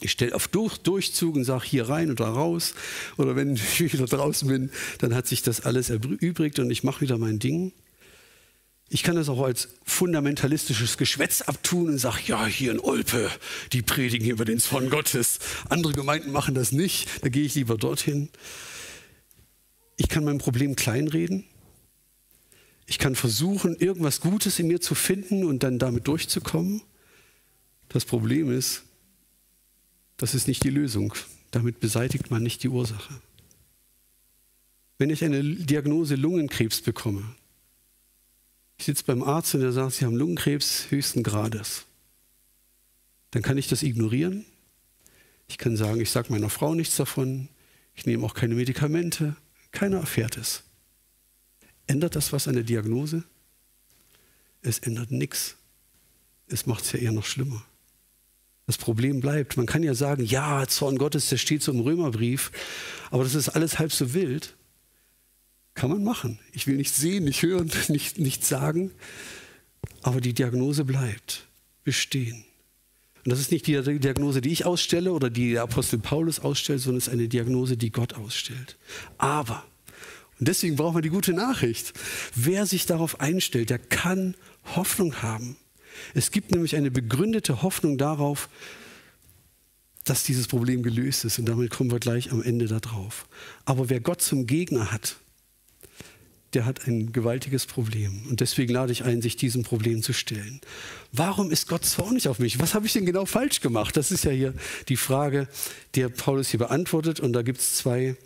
Ich 0.00 0.10
stelle 0.10 0.34
auf 0.34 0.48
durch, 0.48 0.78
Durchzug 0.78 1.36
und 1.36 1.44
sage 1.44 1.64
hier 1.64 1.88
rein 1.88 2.10
oder 2.10 2.26
raus. 2.26 2.74
Oder 3.16 3.36
wenn 3.36 3.54
ich 3.78 3.92
wieder 3.92 4.04
draußen 4.06 4.48
bin, 4.48 4.70
dann 4.98 5.14
hat 5.14 5.26
sich 5.26 5.42
das 5.42 5.62
alles 5.62 5.90
erübrigt 5.90 6.58
und 6.58 6.70
ich 6.70 6.84
mache 6.84 7.00
wieder 7.00 7.18
mein 7.18 7.38
Ding. 7.38 7.72
Ich 8.88 9.02
kann 9.02 9.16
das 9.16 9.28
auch 9.28 9.42
als 9.42 9.68
fundamentalistisches 9.84 10.96
Geschwätz 10.96 11.42
abtun 11.42 11.88
und 11.88 11.98
sage, 11.98 12.20
ja, 12.26 12.46
hier 12.46 12.70
in 12.70 12.78
Olpe, 12.78 13.30
die 13.72 13.82
predigen 13.82 14.28
über 14.30 14.44
den 14.44 14.60
Zorn 14.60 14.90
Gottes. 14.90 15.40
Andere 15.68 15.92
Gemeinden 15.92 16.30
machen 16.30 16.54
das 16.54 16.70
nicht, 16.70 17.08
da 17.22 17.28
gehe 17.28 17.44
ich 17.44 17.56
lieber 17.56 17.76
dorthin. 17.76 18.28
Ich 19.96 20.08
kann 20.08 20.24
mein 20.24 20.38
Problem 20.38 20.76
kleinreden. 20.76 21.44
Ich 22.86 22.98
kann 22.98 23.16
versuchen, 23.16 23.74
irgendwas 23.76 24.20
Gutes 24.20 24.58
in 24.60 24.68
mir 24.68 24.80
zu 24.80 24.94
finden 24.94 25.44
und 25.44 25.64
dann 25.64 25.80
damit 25.80 26.06
durchzukommen. 26.06 26.82
Das 27.88 28.04
Problem 28.04 28.52
ist, 28.52 28.84
das 30.16 30.34
ist 30.34 30.46
nicht 30.46 30.62
die 30.62 30.70
Lösung. 30.70 31.12
Damit 31.50 31.80
beseitigt 31.80 32.30
man 32.30 32.42
nicht 32.42 32.62
die 32.62 32.68
Ursache. 32.68 33.20
Wenn 34.98 35.10
ich 35.10 35.24
eine 35.24 35.42
Diagnose 35.42 36.14
Lungenkrebs 36.14 36.82
bekomme, 36.82 37.24
ich 38.78 38.84
sitze 38.84 39.04
beim 39.04 39.22
Arzt 39.22 39.54
und 39.54 39.60
der 39.60 39.72
sagt, 39.72 39.94
Sie 39.94 40.04
haben 40.04 40.16
Lungenkrebs 40.16 40.90
höchsten 40.90 41.22
Grades, 41.22 41.84
dann 43.30 43.42
kann 43.42 43.58
ich 43.58 43.68
das 43.68 43.82
ignorieren. 43.82 44.44
Ich 45.48 45.58
kann 45.58 45.76
sagen, 45.76 46.00
ich 46.00 46.10
sage 46.10 46.32
meiner 46.32 46.50
Frau 46.50 46.74
nichts 46.74 46.96
davon, 46.96 47.48
ich 47.94 48.06
nehme 48.06 48.24
auch 48.24 48.34
keine 48.34 48.54
Medikamente, 48.54 49.36
keiner 49.72 49.98
erfährt 49.98 50.36
es. 50.36 50.62
Ändert 51.86 52.16
das 52.16 52.32
was 52.32 52.48
an 52.48 52.54
der 52.54 52.64
Diagnose? 52.64 53.24
Es 54.62 54.80
ändert 54.80 55.12
nichts. 55.12 55.56
Es 56.48 56.66
macht 56.66 56.84
es 56.84 56.92
ja 56.92 56.98
eher 56.98 57.12
noch 57.12 57.24
schlimmer. 57.24 57.64
Das 58.66 58.78
Problem 58.78 59.20
bleibt. 59.20 59.56
Man 59.56 59.66
kann 59.66 59.84
ja 59.84 59.94
sagen, 59.94 60.24
ja, 60.24 60.66
Zorn 60.66 60.98
Gottes, 60.98 61.28
der 61.28 61.36
steht 61.36 61.62
so 61.62 61.70
im 61.72 61.80
Römerbrief, 61.80 62.50
aber 63.10 63.22
das 63.22 63.34
ist 63.34 63.50
alles 63.50 63.78
halb 63.78 63.92
so 63.92 64.12
wild. 64.12 64.55
Kann 65.76 65.90
man 65.90 66.02
machen. 66.02 66.38
Ich 66.52 66.66
will 66.66 66.76
nicht 66.76 66.92
sehen, 66.92 67.24
nicht 67.24 67.42
hören, 67.42 67.70
nicht, 67.88 68.18
nicht 68.18 68.44
sagen, 68.44 68.90
aber 70.02 70.20
die 70.20 70.32
Diagnose 70.32 70.84
bleibt 70.84 71.46
bestehen. 71.84 72.44
Und 73.24 73.30
das 73.30 73.40
ist 73.40 73.52
nicht 73.52 73.66
die 73.66 73.80
Diagnose, 73.98 74.40
die 74.40 74.50
ich 74.50 74.64
ausstelle 74.64 75.12
oder 75.12 75.30
die 75.30 75.52
der 75.52 75.62
Apostel 75.62 75.98
Paulus 75.98 76.40
ausstellt, 76.40 76.80
sondern 76.80 76.98
es 76.98 77.08
ist 77.08 77.12
eine 77.12 77.28
Diagnose, 77.28 77.76
die 77.76 77.90
Gott 77.90 78.14
ausstellt. 78.14 78.76
Aber, 79.18 79.64
und 80.38 80.48
deswegen 80.48 80.76
braucht 80.76 80.94
man 80.94 81.02
die 81.02 81.10
gute 81.10 81.32
Nachricht, 81.32 81.92
wer 82.34 82.66
sich 82.66 82.86
darauf 82.86 83.20
einstellt, 83.20 83.70
der 83.70 83.78
kann 83.78 84.34
Hoffnung 84.76 85.22
haben. 85.22 85.56
Es 86.14 86.30
gibt 86.30 86.52
nämlich 86.52 86.74
eine 86.74 86.90
begründete 86.90 87.62
Hoffnung 87.62 87.98
darauf, 87.98 88.48
dass 90.04 90.22
dieses 90.22 90.46
Problem 90.46 90.82
gelöst 90.82 91.24
ist. 91.24 91.38
Und 91.38 91.46
damit 91.46 91.70
kommen 91.70 91.90
wir 91.90 91.98
gleich 91.98 92.32
am 92.32 92.42
Ende 92.42 92.66
darauf. 92.66 93.26
Aber 93.64 93.90
wer 93.90 94.00
Gott 94.00 94.22
zum 94.22 94.46
Gegner 94.46 94.92
hat, 94.92 95.16
der 96.54 96.64
hat 96.64 96.86
ein 96.86 97.12
gewaltiges 97.12 97.66
Problem. 97.66 98.22
Und 98.28 98.40
deswegen 98.40 98.72
lade 98.72 98.92
ich 98.92 99.04
ein, 99.04 99.20
sich 99.20 99.36
diesem 99.36 99.62
Problem 99.62 100.02
zu 100.02 100.12
stellen. 100.12 100.60
Warum 101.12 101.50
ist 101.50 101.68
Gott 101.68 101.84
zornig 101.84 102.28
auf 102.28 102.38
mich? 102.38 102.58
Was 102.58 102.74
habe 102.74 102.86
ich 102.86 102.92
denn 102.92 103.06
genau 103.06 103.26
falsch 103.26 103.60
gemacht? 103.60 103.96
Das 103.96 104.10
ist 104.10 104.24
ja 104.24 104.30
hier 104.30 104.54
die 104.88 104.96
Frage, 104.96 105.48
die 105.94 106.06
Paulus 106.08 106.48
hier 106.50 106.58
beantwortet. 106.58 107.20
Und 107.20 107.32
da 107.32 107.42
gibt 107.42 107.58
es 107.58 107.76
zwei 107.76 108.16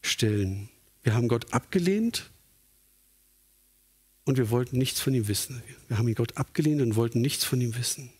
Stellen. 0.00 0.68
Wir 1.02 1.14
haben 1.14 1.28
Gott 1.28 1.52
abgelehnt 1.52 2.30
und 4.24 4.38
wir 4.38 4.50
wollten 4.50 4.78
nichts 4.78 5.00
von 5.00 5.14
ihm 5.14 5.28
wissen. 5.28 5.62
Wir 5.88 5.98
haben 5.98 6.08
ihn 6.08 6.14
Gott 6.14 6.36
abgelehnt 6.36 6.80
und 6.80 6.96
wollten 6.96 7.20
nichts 7.20 7.44
von 7.44 7.60
ihm 7.60 7.76
wissen. 7.76 8.10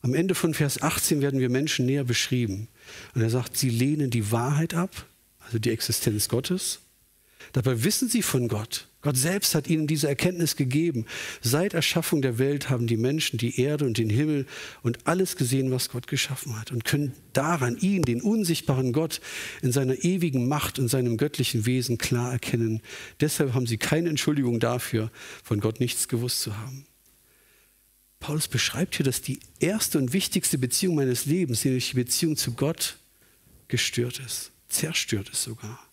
Am 0.00 0.14
Ende 0.14 0.34
von 0.34 0.54
Vers 0.54 0.82
18 0.82 1.20
werden 1.20 1.40
wir 1.40 1.50
Menschen 1.50 1.86
näher 1.86 2.04
beschrieben. 2.04 2.68
Und 3.14 3.22
er 3.22 3.30
sagt, 3.30 3.56
sie 3.56 3.70
lehnen 3.70 4.10
die 4.10 4.30
Wahrheit 4.30 4.74
ab, 4.74 5.06
also 5.40 5.58
die 5.58 5.70
Existenz 5.70 6.28
Gottes. 6.28 6.80
Dabei 7.52 7.84
wissen 7.84 8.08
sie 8.08 8.22
von 8.22 8.48
Gott. 8.48 8.88
Gott 9.00 9.16
selbst 9.16 9.54
hat 9.54 9.68
ihnen 9.68 9.86
diese 9.86 10.08
Erkenntnis 10.08 10.56
gegeben. 10.56 11.06
Seit 11.40 11.72
Erschaffung 11.72 12.20
der 12.20 12.38
Welt 12.38 12.68
haben 12.68 12.88
die 12.88 12.96
Menschen 12.96 13.38
die 13.38 13.60
Erde 13.60 13.86
und 13.86 13.96
den 13.96 14.10
Himmel 14.10 14.44
und 14.82 15.06
alles 15.06 15.36
gesehen, 15.36 15.70
was 15.70 15.88
Gott 15.88 16.08
geschaffen 16.08 16.58
hat 16.58 16.72
und 16.72 16.84
können 16.84 17.14
daran 17.32 17.76
ihn, 17.78 18.02
den 18.02 18.20
unsichtbaren 18.20 18.92
Gott, 18.92 19.20
in 19.62 19.70
seiner 19.70 20.04
ewigen 20.04 20.48
Macht 20.48 20.80
und 20.80 20.88
seinem 20.88 21.16
göttlichen 21.16 21.64
Wesen 21.64 21.96
klar 21.96 22.32
erkennen. 22.32 22.82
Deshalb 23.20 23.54
haben 23.54 23.68
sie 23.68 23.78
keine 23.78 24.08
Entschuldigung 24.08 24.58
dafür, 24.58 25.12
von 25.44 25.60
Gott 25.60 25.78
nichts 25.78 26.08
gewusst 26.08 26.40
zu 26.40 26.58
haben. 26.58 26.84
Paulus 28.20 28.48
beschreibt 28.48 28.96
hier, 28.96 29.04
dass 29.04 29.22
die 29.22 29.38
erste 29.60 29.98
und 29.98 30.12
wichtigste 30.12 30.58
Beziehung 30.58 30.96
meines 30.96 31.24
Lebens, 31.24 31.64
nämlich 31.64 31.90
die 31.90 31.96
Beziehung 31.96 32.36
zu 32.36 32.52
Gott, 32.54 32.98
gestört 33.68 34.18
ist, 34.18 34.50
zerstört 34.68 35.28
ist 35.28 35.44
sogar. 35.44 35.87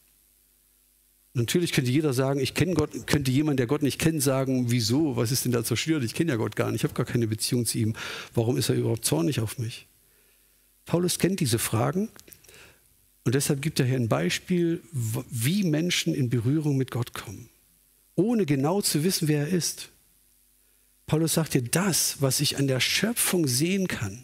Natürlich 1.38 1.74
könnte 1.74 1.92
jeder 1.92 2.14
sagen, 2.14 2.40
ich 2.40 2.54
kenne 2.54 2.76
Gott, 2.76 3.08
könnte 3.08 3.30
jemand, 3.30 3.60
der 3.60 3.68
Gott 3.68 3.84
nicht 3.84 4.00
kennt, 4.00 4.24
sagen, 4.24 4.72
wieso, 4.72 5.18
was 5.18 5.34
ist 5.34 5.44
denn 5.44 5.52
da 5.52 5.66
zerstört? 5.66 6.02
Ich 6.06 6.14
kenne 6.14 6.32
ja 6.32 6.38
Gott 6.38 6.56
gar 6.56 6.72
nicht, 6.72 6.80
ich 6.80 6.84
habe 6.86 6.94
gar 6.94 7.06
keine 7.06 7.28
Beziehung 7.28 7.66
zu 7.66 7.78
ihm. 7.78 7.94
Warum 8.34 8.56
ist 8.56 8.70
er 8.70 8.76
überhaupt 8.76 9.04
zornig 9.04 9.42
auf 9.42 9.58
mich? 9.58 9.86
Paulus 10.86 11.20
kennt 11.20 11.42
diese 11.42 11.60
Fragen 11.60 12.08
und 13.26 13.36
deshalb 13.36 13.62
gibt 13.62 13.82
er 13.82 13.86
hier 13.86 13.98
ein 13.98 14.08
Beispiel, 14.08 14.82
wie 14.94 15.66
Menschen 15.66 16.16
in 16.16 16.30
Berührung 16.30 16.78
mit 16.78 16.90
Gott 16.90 17.14
kommen, 17.14 17.50
ohne 18.16 18.46
genau 18.46 18.80
zu 18.80 19.04
wissen, 19.04 19.28
wer 19.28 19.42
er 19.42 19.50
ist. 19.50 19.90
Paulus 21.06 21.34
sagt 21.34 21.54
dir, 21.54 21.64
das, 21.64 22.22
was 22.22 22.40
ich 22.40 22.58
an 22.58 22.68
der 22.68 22.80
Schöpfung 22.80 23.46
sehen 23.46 23.90
kann, 23.90 24.24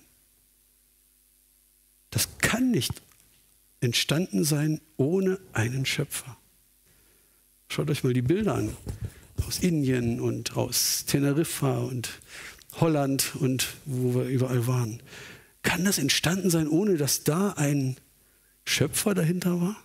das 2.10 2.30
kann 2.38 2.72
nicht 2.72 3.02
entstanden 3.82 4.46
sein 4.46 4.80
ohne 4.96 5.42
einen 5.52 5.86
Schöpfer. 5.86 6.38
Schaut 7.72 7.90
euch 7.90 8.04
mal 8.04 8.12
die 8.12 8.22
Bilder 8.22 8.56
an. 8.56 8.76
Aus 9.48 9.60
Indien 9.60 10.20
und 10.20 10.58
aus 10.58 11.06
Teneriffa 11.06 11.78
und 11.78 12.20
Holland 12.74 13.32
und 13.40 13.76
wo 13.86 14.14
wir 14.14 14.26
überall 14.26 14.68
waren. 14.68 15.02
Kann 15.64 15.86
das 15.86 15.98
entstanden 15.98 16.50
sein, 16.50 16.68
ohne 16.68 16.98
dass 16.98 17.24
da 17.24 17.52
ein 17.52 17.96
Schöpfer 18.66 19.14
dahinter 19.14 19.62
war? 19.62 19.78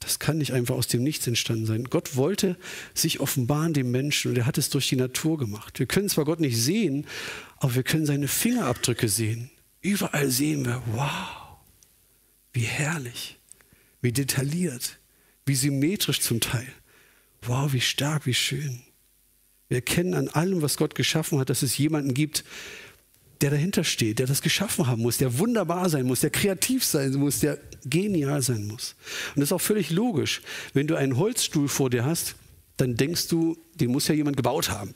Das 0.00 0.18
kann 0.18 0.38
nicht 0.38 0.54
einfach 0.54 0.74
aus 0.74 0.88
dem 0.88 1.04
Nichts 1.04 1.28
entstanden 1.28 1.66
sein. 1.66 1.84
Gott 1.84 2.16
wollte 2.16 2.56
sich 2.94 3.20
offenbaren 3.20 3.74
dem 3.74 3.92
Menschen 3.92 4.32
und 4.32 4.38
er 4.38 4.46
hat 4.46 4.58
es 4.58 4.70
durch 4.70 4.88
die 4.88 4.96
Natur 4.96 5.38
gemacht. 5.38 5.78
Wir 5.78 5.86
können 5.86 6.08
zwar 6.08 6.24
Gott 6.24 6.40
nicht 6.40 6.60
sehen, 6.60 7.06
aber 7.58 7.76
wir 7.76 7.84
können 7.84 8.06
seine 8.06 8.26
Fingerabdrücke 8.26 9.08
sehen. 9.08 9.50
Überall 9.80 10.30
sehen 10.30 10.64
wir, 10.64 10.82
wow, 10.96 11.58
wie 12.52 12.64
herrlich 12.64 13.39
wie 14.00 14.12
detailliert, 14.12 14.98
wie 15.46 15.54
symmetrisch 15.54 16.20
zum 16.20 16.40
Teil. 16.40 16.68
Wow, 17.42 17.72
wie 17.72 17.80
stark, 17.80 18.26
wie 18.26 18.34
schön. 18.34 18.82
Wir 19.68 19.76
erkennen 19.78 20.14
an 20.14 20.28
allem, 20.28 20.62
was 20.62 20.76
Gott 20.76 20.94
geschaffen 20.94 21.38
hat, 21.38 21.48
dass 21.50 21.62
es 21.62 21.78
jemanden 21.78 22.12
gibt, 22.12 22.44
der 23.40 23.50
dahinter 23.50 23.84
steht, 23.84 24.18
der 24.18 24.26
das 24.26 24.42
geschaffen 24.42 24.86
haben 24.86 25.00
muss, 25.00 25.16
der 25.16 25.38
wunderbar 25.38 25.88
sein 25.88 26.06
muss, 26.06 26.20
der 26.20 26.30
kreativ 26.30 26.84
sein 26.84 27.12
muss, 27.14 27.40
der 27.40 27.58
genial 27.84 28.42
sein 28.42 28.66
muss. 28.66 28.96
Und 29.34 29.40
das 29.40 29.48
ist 29.48 29.52
auch 29.52 29.60
völlig 29.60 29.90
logisch. 29.90 30.42
Wenn 30.74 30.86
du 30.86 30.96
einen 30.96 31.16
Holzstuhl 31.16 31.68
vor 31.68 31.88
dir 31.88 32.04
hast, 32.04 32.34
dann 32.76 32.96
denkst 32.96 33.28
du, 33.28 33.56
den 33.74 33.92
muss 33.92 34.08
ja 34.08 34.14
jemand 34.14 34.36
gebaut 34.36 34.70
haben. 34.70 34.92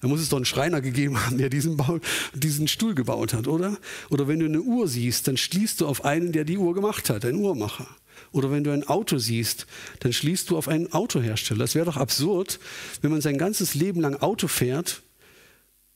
Da 0.00 0.08
muss 0.08 0.20
es 0.20 0.30
doch 0.30 0.38
einen 0.38 0.46
Schreiner 0.46 0.80
gegeben 0.80 1.24
haben, 1.24 1.38
der 1.38 1.50
diesen, 1.50 1.76
Bau, 1.76 2.00
diesen 2.34 2.68
Stuhl 2.68 2.94
gebaut 2.94 3.34
hat, 3.34 3.46
oder? 3.46 3.76
Oder 4.08 4.26
wenn 4.26 4.40
du 4.40 4.46
eine 4.46 4.62
Uhr 4.62 4.88
siehst, 4.88 5.28
dann 5.28 5.36
schließt 5.36 5.80
du 5.80 5.86
auf 5.86 6.04
einen, 6.04 6.32
der 6.32 6.44
die 6.44 6.56
Uhr 6.56 6.74
gemacht 6.74 7.10
hat, 7.10 7.24
ein 7.24 7.36
Uhrmacher. 7.36 7.86
Oder 8.32 8.50
wenn 8.50 8.64
du 8.64 8.72
ein 8.72 8.86
Auto 8.86 9.18
siehst, 9.18 9.66
dann 10.00 10.12
schließt 10.12 10.50
du 10.50 10.56
auf 10.56 10.68
einen 10.68 10.92
Autohersteller. 10.92 11.64
Es 11.64 11.74
wäre 11.74 11.86
doch 11.86 11.96
absurd, 11.96 12.60
wenn 13.02 13.10
man 13.10 13.20
sein 13.20 13.38
ganzes 13.38 13.74
Leben 13.74 14.00
lang 14.00 14.16
Auto 14.16 14.48
fährt 14.48 15.02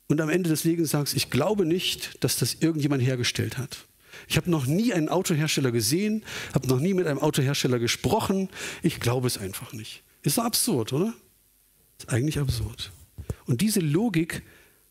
und 0.09 0.21
am 0.21 0.29
Ende 0.29 0.51
des 0.51 0.65
Lebens 0.65 0.91
sagst, 0.91 1.15
ich 1.15 1.31
glaube 1.31 1.65
nicht, 1.65 2.23
dass 2.23 2.37
das 2.37 2.55
irgendjemand 2.55 3.03
hergestellt 3.03 3.59
hat. 3.59 3.87
Ich 4.29 4.37
habe 4.37 4.51
noch 4.51 4.67
nie 4.67 4.93
einen 4.93 5.09
Autohersteller 5.09 5.73
gesehen, 5.73 6.25
habe 6.55 6.69
noch 6.69 6.79
nie 6.81 6.95
mit 6.95 7.07
einem 7.07 7.19
Autohersteller 7.19 7.79
gesprochen. 7.79 8.49
Ich 8.83 9.01
glaube 9.01 9.27
es 9.27 9.39
einfach 9.39 9.73
nicht. 9.73 10.03
Ist 10.23 10.39
doch 10.39 10.45
absurd, 10.45 10.93
oder? 10.93 11.15
Ist 11.99 12.09
eigentlich 12.11 12.39
absurd. 12.39 12.93
Und 13.47 13.61
diese 13.61 13.81
Logik 13.81 14.43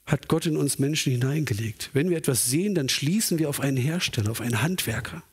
hat 0.05 0.27
Gott 0.27 0.45
in 0.45 0.57
uns 0.57 0.79
Menschen 0.79 1.11
hineingelegt. 1.11 1.89
Wenn 1.93 2.09
wir 2.09 2.17
etwas 2.17 2.45
sehen, 2.45 2.75
dann 2.75 2.89
schließen 2.89 3.39
wir 3.39 3.49
auf 3.49 3.61
einen 3.61 3.77
Hersteller, 3.77 4.31
auf 4.31 4.41
einen 4.41 4.61
Handwerker. 4.61 5.23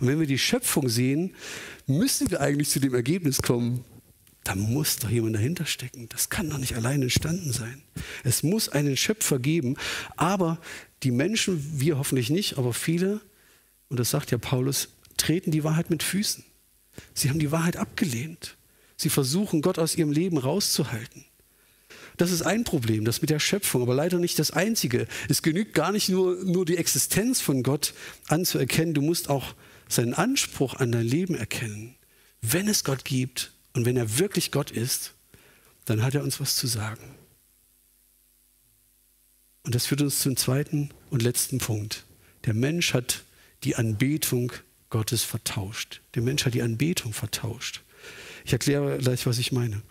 Und 0.00 0.06
wenn 0.08 0.20
wir 0.20 0.26
die 0.26 0.38
Schöpfung 0.38 0.88
sehen, 0.88 1.34
müssen 1.86 2.30
wir 2.30 2.40
eigentlich 2.40 2.70
zu 2.70 2.80
dem 2.80 2.94
Ergebnis 2.94 3.42
kommen, 3.42 3.84
da 4.44 4.54
muss 4.54 4.96
doch 4.96 5.10
jemand 5.10 5.36
dahinter 5.36 5.66
stecken. 5.66 6.08
Das 6.08 6.30
kann 6.30 6.48
doch 6.48 6.58
nicht 6.58 6.74
allein 6.74 7.02
entstanden 7.02 7.52
sein. 7.52 7.82
Es 8.24 8.42
muss 8.42 8.68
einen 8.68 8.96
Schöpfer 8.96 9.38
geben, 9.38 9.76
aber 10.16 10.58
die 11.02 11.10
Menschen, 11.10 11.80
wir 11.80 11.98
hoffentlich 11.98 12.30
nicht, 12.30 12.56
aber 12.56 12.72
viele, 12.72 13.20
und 13.88 14.00
das 14.00 14.10
sagt 14.10 14.30
ja 14.30 14.38
Paulus, 14.38 14.88
treten 15.16 15.50
die 15.50 15.64
Wahrheit 15.64 15.90
mit 15.90 16.02
Füßen. 16.02 16.44
Sie 17.14 17.28
haben 17.28 17.38
die 17.38 17.52
Wahrheit 17.52 17.76
abgelehnt. 17.76 18.56
Sie 18.96 19.10
versuchen, 19.10 19.62
Gott 19.62 19.78
aus 19.78 19.96
ihrem 19.96 20.10
Leben 20.10 20.38
rauszuhalten. 20.38 21.24
Das 22.16 22.32
ist 22.32 22.42
ein 22.42 22.64
Problem, 22.64 23.04
das 23.04 23.20
mit 23.20 23.30
der 23.30 23.38
Schöpfung, 23.38 23.82
aber 23.82 23.94
leider 23.94 24.18
nicht 24.18 24.38
das 24.38 24.50
einzige. 24.50 25.06
Es 25.28 25.42
genügt 25.42 25.72
gar 25.72 25.92
nicht 25.92 26.08
nur, 26.08 26.42
nur 26.44 26.64
die 26.64 26.76
Existenz 26.76 27.40
von 27.40 27.62
Gott 27.62 27.94
anzuerkennen, 28.26 28.92
du 28.92 29.02
musst 29.02 29.28
auch 29.30 29.54
seinen 29.88 30.14
Anspruch 30.14 30.74
an 30.74 30.92
dein 30.92 31.06
Leben 31.06 31.34
erkennen. 31.34 31.96
Wenn 32.40 32.68
es 32.68 32.84
Gott 32.84 33.04
gibt 33.04 33.52
und 33.72 33.84
wenn 33.84 33.96
er 33.96 34.18
wirklich 34.18 34.52
Gott 34.52 34.70
ist, 34.70 35.14
dann 35.84 36.02
hat 36.02 36.14
er 36.14 36.22
uns 36.22 36.40
was 36.40 36.56
zu 36.56 36.66
sagen. 36.66 37.14
Und 39.62 39.74
das 39.74 39.86
führt 39.86 40.02
uns 40.02 40.20
zum 40.20 40.36
zweiten 40.36 40.90
und 41.10 41.22
letzten 41.22 41.58
Punkt. 41.58 42.04
Der 42.44 42.54
Mensch 42.54 42.94
hat 42.94 43.24
die 43.64 43.76
Anbetung 43.76 44.52
Gottes 44.90 45.22
vertauscht. 45.22 46.00
Der 46.14 46.22
Mensch 46.22 46.46
hat 46.46 46.54
die 46.54 46.62
Anbetung 46.62 47.12
vertauscht. 47.12 47.82
Ich 48.44 48.52
erkläre 48.52 48.98
gleich, 48.98 49.26
was 49.26 49.38
ich 49.38 49.52
meine. 49.52 49.82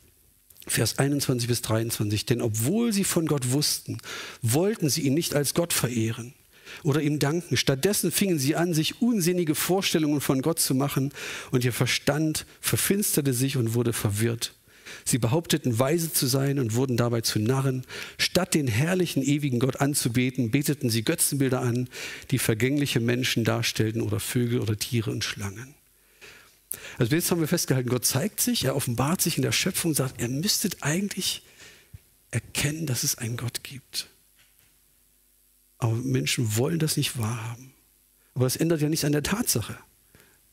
Vers 0.65 0.97
21 0.99 1.47
bis 1.47 1.61
23. 1.61 2.25
Denn 2.25 2.41
obwohl 2.41 2.91
sie 2.91 3.03
von 3.03 3.25
Gott 3.25 3.51
wussten, 3.51 3.99
wollten 4.41 4.89
sie 4.89 5.01
ihn 5.01 5.13
nicht 5.13 5.35
als 5.35 5.53
Gott 5.53 5.73
verehren 5.73 6.33
oder 6.83 7.01
ihm 7.01 7.19
danken. 7.19 7.57
Stattdessen 7.57 8.11
fingen 8.11 8.39
sie 8.39 8.55
an, 8.55 8.73
sich 8.73 9.01
unsinnige 9.01 9.55
Vorstellungen 9.55 10.21
von 10.21 10.41
Gott 10.41 10.59
zu 10.59 10.75
machen 10.75 11.11
und 11.51 11.63
ihr 11.63 11.73
Verstand 11.73 12.45
verfinsterte 12.61 13.33
sich 13.33 13.57
und 13.57 13.73
wurde 13.73 13.93
verwirrt. 13.93 14.53
Sie 15.03 15.17
behaupteten, 15.17 15.79
weise 15.79 16.11
zu 16.11 16.27
sein 16.27 16.59
und 16.59 16.75
wurden 16.75 16.97
dabei 16.97 17.21
zu 17.21 17.39
Narren. 17.39 17.85
Statt 18.17 18.53
den 18.53 18.67
herrlichen, 18.67 19.23
ewigen 19.23 19.59
Gott 19.59 19.77
anzubeten, 19.77 20.51
beteten 20.51 20.89
sie 20.89 21.03
Götzenbilder 21.03 21.61
an, 21.61 21.89
die 22.31 22.39
vergängliche 22.39 22.99
Menschen 22.99 23.43
darstellten 23.43 24.01
oder 24.01 24.19
Vögel 24.19 24.59
oder 24.59 24.77
Tiere 24.77 25.11
und 25.11 25.23
Schlangen. 25.23 25.73
Also 26.97 27.15
jetzt 27.15 27.31
haben 27.31 27.39
wir 27.39 27.47
festgehalten, 27.47 27.89
Gott 27.89 28.05
zeigt 28.05 28.41
sich, 28.41 28.65
er 28.65 28.75
offenbart 28.75 29.21
sich 29.21 29.37
in 29.37 29.43
der 29.43 29.51
Schöpfung, 29.51 29.93
sagt, 29.93 30.21
ihr 30.21 30.27
müsstet 30.27 30.77
eigentlich 30.81 31.43
erkennen, 32.31 32.85
dass 32.85 33.03
es 33.03 33.17
einen 33.17 33.37
Gott 33.37 33.63
gibt. 33.63 34.09
Aber 35.77 35.93
Menschen 35.93 36.57
wollen 36.57 36.79
das 36.79 36.97
nicht 36.97 37.17
wahrhaben. 37.17 37.73
Aber 38.33 38.45
das 38.45 38.55
ändert 38.55 38.81
ja 38.81 38.89
nichts 38.89 39.05
an 39.05 39.11
der 39.11 39.23
Tatsache, 39.23 39.77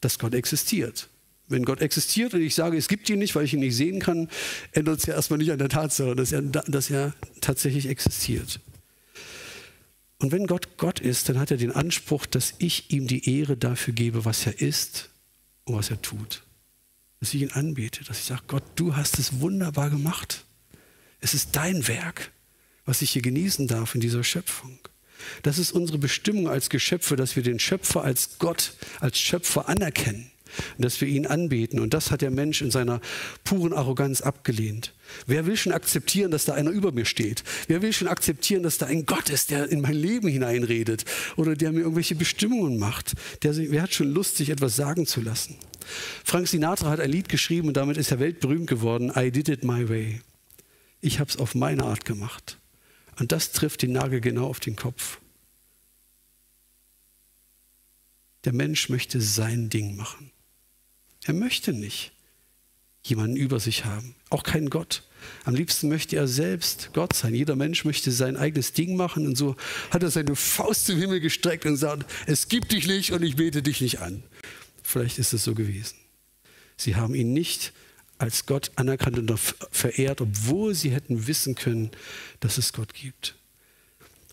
dass 0.00 0.18
Gott 0.18 0.34
existiert. 0.34 1.08
Wenn 1.48 1.64
Gott 1.64 1.82
existiert 1.82 2.32
und 2.32 2.40
ich 2.40 2.54
sage, 2.54 2.76
es 2.76 2.88
gibt 2.88 3.08
ihn 3.10 3.18
nicht, 3.18 3.34
weil 3.34 3.44
ich 3.44 3.52
ihn 3.52 3.60
nicht 3.60 3.76
sehen 3.76 4.00
kann, 4.00 4.28
ändert 4.72 5.00
es 5.00 5.06
ja 5.06 5.14
erstmal 5.14 5.38
nicht 5.38 5.52
an 5.52 5.58
der 5.58 5.68
Tatsache, 5.68 6.16
dass 6.16 6.32
er, 6.32 6.40
dass 6.40 6.90
er 6.90 7.14
tatsächlich 7.40 7.86
existiert. 7.88 8.60
Und 10.18 10.32
wenn 10.32 10.46
Gott 10.46 10.78
Gott 10.78 11.00
ist, 11.00 11.28
dann 11.28 11.38
hat 11.38 11.50
er 11.50 11.58
den 11.58 11.72
Anspruch, 11.72 12.24
dass 12.24 12.54
ich 12.58 12.90
ihm 12.90 13.06
die 13.06 13.38
Ehre 13.38 13.58
dafür 13.58 13.92
gebe, 13.92 14.24
was 14.24 14.46
er 14.46 14.58
ist 14.58 15.10
und 15.64 15.74
was 15.76 15.90
er 15.90 16.00
tut. 16.00 16.42
Dass 17.20 17.34
ich 17.34 17.42
ihn 17.42 17.50
anbete, 17.50 18.04
dass 18.04 18.20
ich 18.20 18.24
sage, 18.24 18.42
Gott, 18.46 18.64
du 18.76 18.96
hast 18.96 19.18
es 19.18 19.40
wunderbar 19.40 19.90
gemacht. 19.90 20.44
Es 21.20 21.34
ist 21.34 21.56
dein 21.56 21.86
Werk, 21.88 22.30
was 22.86 23.02
ich 23.02 23.10
hier 23.10 23.22
genießen 23.22 23.66
darf 23.66 23.94
in 23.94 24.00
dieser 24.00 24.24
Schöpfung. 24.24 24.78
Das 25.42 25.58
ist 25.58 25.72
unsere 25.72 25.98
Bestimmung 25.98 26.48
als 26.48 26.68
Geschöpfe, 26.70 27.16
dass 27.16 27.36
wir 27.36 27.42
den 27.42 27.58
Schöpfer 27.58 28.02
als 28.02 28.38
Gott, 28.38 28.74
als 29.00 29.18
Schöpfer 29.18 29.68
anerkennen 29.68 30.30
und 30.76 30.84
dass 30.84 31.00
wir 31.00 31.08
ihn 31.08 31.26
anbeten. 31.26 31.80
Und 31.80 31.94
das 31.94 32.10
hat 32.10 32.22
der 32.22 32.30
Mensch 32.30 32.62
in 32.62 32.70
seiner 32.70 33.00
puren 33.44 33.72
Arroganz 33.72 34.20
abgelehnt. 34.20 34.94
Wer 35.26 35.46
will 35.46 35.56
schon 35.56 35.72
akzeptieren, 35.72 36.30
dass 36.30 36.44
da 36.44 36.54
einer 36.54 36.70
über 36.70 36.92
mir 36.92 37.04
steht? 37.04 37.44
Wer 37.68 37.82
will 37.82 37.92
schon 37.92 38.08
akzeptieren, 38.08 38.62
dass 38.62 38.78
da 38.78 38.86
ein 38.86 39.06
Gott 39.06 39.30
ist, 39.30 39.50
der 39.50 39.70
in 39.70 39.80
mein 39.80 39.94
Leben 39.94 40.28
hineinredet 40.28 41.04
oder 41.36 41.56
der 41.56 41.72
mir 41.72 41.80
irgendwelche 41.80 42.14
Bestimmungen 42.14 42.78
macht? 42.78 43.14
Der, 43.42 43.56
wer 43.56 43.82
hat 43.82 43.94
schon 43.94 44.10
Lust, 44.10 44.36
sich 44.36 44.50
etwas 44.50 44.76
sagen 44.76 45.06
zu 45.06 45.20
lassen? 45.20 45.56
Frank 46.24 46.48
Sinatra 46.48 46.90
hat 46.90 47.00
ein 47.00 47.10
Lied 47.10 47.28
geschrieben 47.28 47.68
und 47.68 47.76
damit 47.76 47.96
ist 47.96 48.10
er 48.10 48.20
weltberühmt 48.20 48.66
geworden. 48.66 49.12
I 49.14 49.30
did 49.30 49.48
it 49.48 49.64
my 49.64 49.88
way. 49.88 50.20
Ich 51.00 51.20
habe 51.20 51.28
es 51.28 51.36
auf 51.36 51.54
meine 51.54 51.84
Art 51.84 52.06
gemacht. 52.06 52.58
Und 53.18 53.32
das 53.32 53.52
trifft 53.52 53.82
den 53.82 53.92
Nagel 53.92 54.20
genau 54.20 54.46
auf 54.46 54.60
den 54.60 54.76
Kopf. 54.76 55.20
Der 58.44 58.52
Mensch 58.52 58.88
möchte 58.88 59.20
sein 59.20 59.70
Ding 59.70 59.96
machen. 59.96 60.30
Er 61.24 61.34
möchte 61.34 61.72
nicht 61.72 62.12
jemanden 63.02 63.36
über 63.36 63.60
sich 63.60 63.84
haben, 63.84 64.14
auch 64.30 64.42
keinen 64.42 64.70
Gott. 64.70 65.02
Am 65.44 65.54
liebsten 65.54 65.88
möchte 65.88 66.16
er 66.16 66.26
selbst 66.28 66.90
Gott 66.92 67.14
sein. 67.14 67.34
Jeder 67.34 67.56
Mensch 67.56 67.84
möchte 67.84 68.10
sein 68.12 68.36
eigenes 68.36 68.72
Ding 68.72 68.96
machen 68.96 69.26
und 69.26 69.36
so 69.36 69.56
hat 69.90 70.02
er 70.02 70.10
seine 70.10 70.36
Faust 70.36 70.86
zum 70.86 70.98
Himmel 70.98 71.20
gestreckt 71.20 71.66
und 71.66 71.76
sagt, 71.76 72.10
es 72.26 72.48
gibt 72.48 72.72
dich 72.72 72.86
nicht 72.86 73.12
und 73.12 73.22
ich 73.22 73.36
bete 73.36 73.62
dich 73.62 73.80
nicht 73.80 74.00
an. 74.00 74.22
Vielleicht 74.82 75.18
ist 75.18 75.32
es 75.32 75.44
so 75.44 75.54
gewesen. 75.54 75.96
Sie 76.76 76.96
haben 76.96 77.14
ihn 77.14 77.32
nicht 77.32 77.72
als 78.18 78.46
Gott 78.46 78.72
anerkannt 78.76 79.18
und 79.18 79.38
verehrt, 79.70 80.20
obwohl 80.20 80.74
sie 80.74 80.90
hätten 80.90 81.26
wissen 81.26 81.54
können, 81.54 81.90
dass 82.40 82.58
es 82.58 82.72
Gott 82.72 82.94
gibt. 82.94 83.36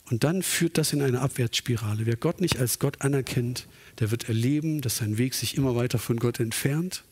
Und 0.10 0.24
dann 0.24 0.44
führt 0.44 0.78
das 0.78 0.94
in 0.94 1.02
eine 1.02 1.22
Abwärtsspirale. 1.22 2.06
Wer 2.06 2.17
Gott 2.17 2.41
nicht 2.41 2.60
als 2.60 2.80
Gott 2.80 3.02
anerkennt, 3.02 3.67
der 4.00 4.12
wird 4.12 4.28
erleben, 4.28 4.82
dass 4.82 4.98
sein 4.98 5.17
Weg 5.17 5.34
sich 5.34 5.56
immer 5.56 5.76
weiter 5.76 6.00
von 6.00 6.17
Gott 6.17 6.39
entfernt. 6.39 7.04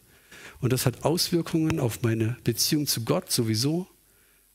Und 0.59 0.73
das 0.73 0.85
hat 0.85 1.05
Auswirkungen 1.05 1.79
auf 1.79 2.01
meine 2.01 2.37
Beziehung 2.43 2.87
zu 2.87 3.05
Gott 3.05 3.31
sowieso, 3.31 3.87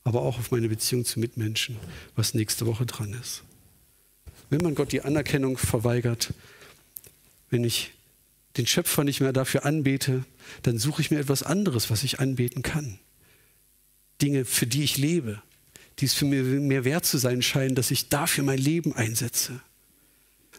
aber 0.03 0.21
auch 0.21 0.37
auf 0.37 0.51
meine 0.51 0.69
Beziehung 0.69 1.05
zu 1.05 1.19
Mitmenschen, 1.19 1.77
was 2.15 2.35
nächste 2.35 2.67
Woche 2.67 2.85
dran 2.85 3.13
ist. 3.19 3.43
Wenn 4.51 4.61
man 4.61 4.75
Gott 4.75 4.91
die 4.91 5.01
Anerkennung 5.01 5.57
verweigert, 5.57 6.33
wenn 7.49 7.63
ich 7.63 7.93
den 8.57 8.67
Schöpfer 8.67 9.03
nicht 9.03 9.21
mehr 9.21 9.33
dafür 9.33 9.65
anbete, 9.65 10.23
dann 10.63 10.77
suche 10.77 11.01
ich 11.01 11.11
mir 11.11 11.19
etwas 11.19 11.43
anderes, 11.43 11.89
was 11.89 12.03
ich 12.03 12.19
anbeten 12.19 12.61
kann. 12.61 12.99
Dinge, 14.21 14.45
für 14.45 14.67
die 14.67 14.83
ich 14.83 14.97
lebe, 14.97 15.41
die 15.99 16.05
es 16.05 16.13
für 16.13 16.25
mich 16.25 16.43
mehr 16.61 16.85
wert 16.85 17.05
zu 17.05 17.17
sein 17.17 17.41
scheinen, 17.41 17.75
dass 17.75 17.91
ich 17.91 18.09
dafür 18.09 18.43
mein 18.43 18.59
Leben 18.59 18.93
einsetze. 18.93 19.61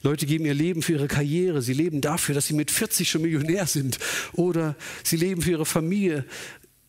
Leute 0.02 0.26
geben 0.26 0.44
ihr 0.46 0.54
Leben 0.54 0.82
für 0.82 0.92
ihre 0.92 1.08
Karriere, 1.08 1.62
sie 1.62 1.72
leben 1.72 2.00
dafür, 2.00 2.34
dass 2.34 2.46
sie 2.46 2.54
mit 2.54 2.70
40 2.70 3.08
schon 3.08 3.22
Millionär 3.22 3.66
sind 3.66 3.98
oder 4.32 4.76
sie 5.02 5.16
leben 5.16 5.42
für 5.42 5.52
ihre 5.52 5.66
Familie. 5.66 6.24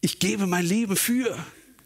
Ich 0.01 0.19
gebe 0.19 0.45
mein 0.45 0.65
Leben 0.65 0.95
für. 0.95 1.37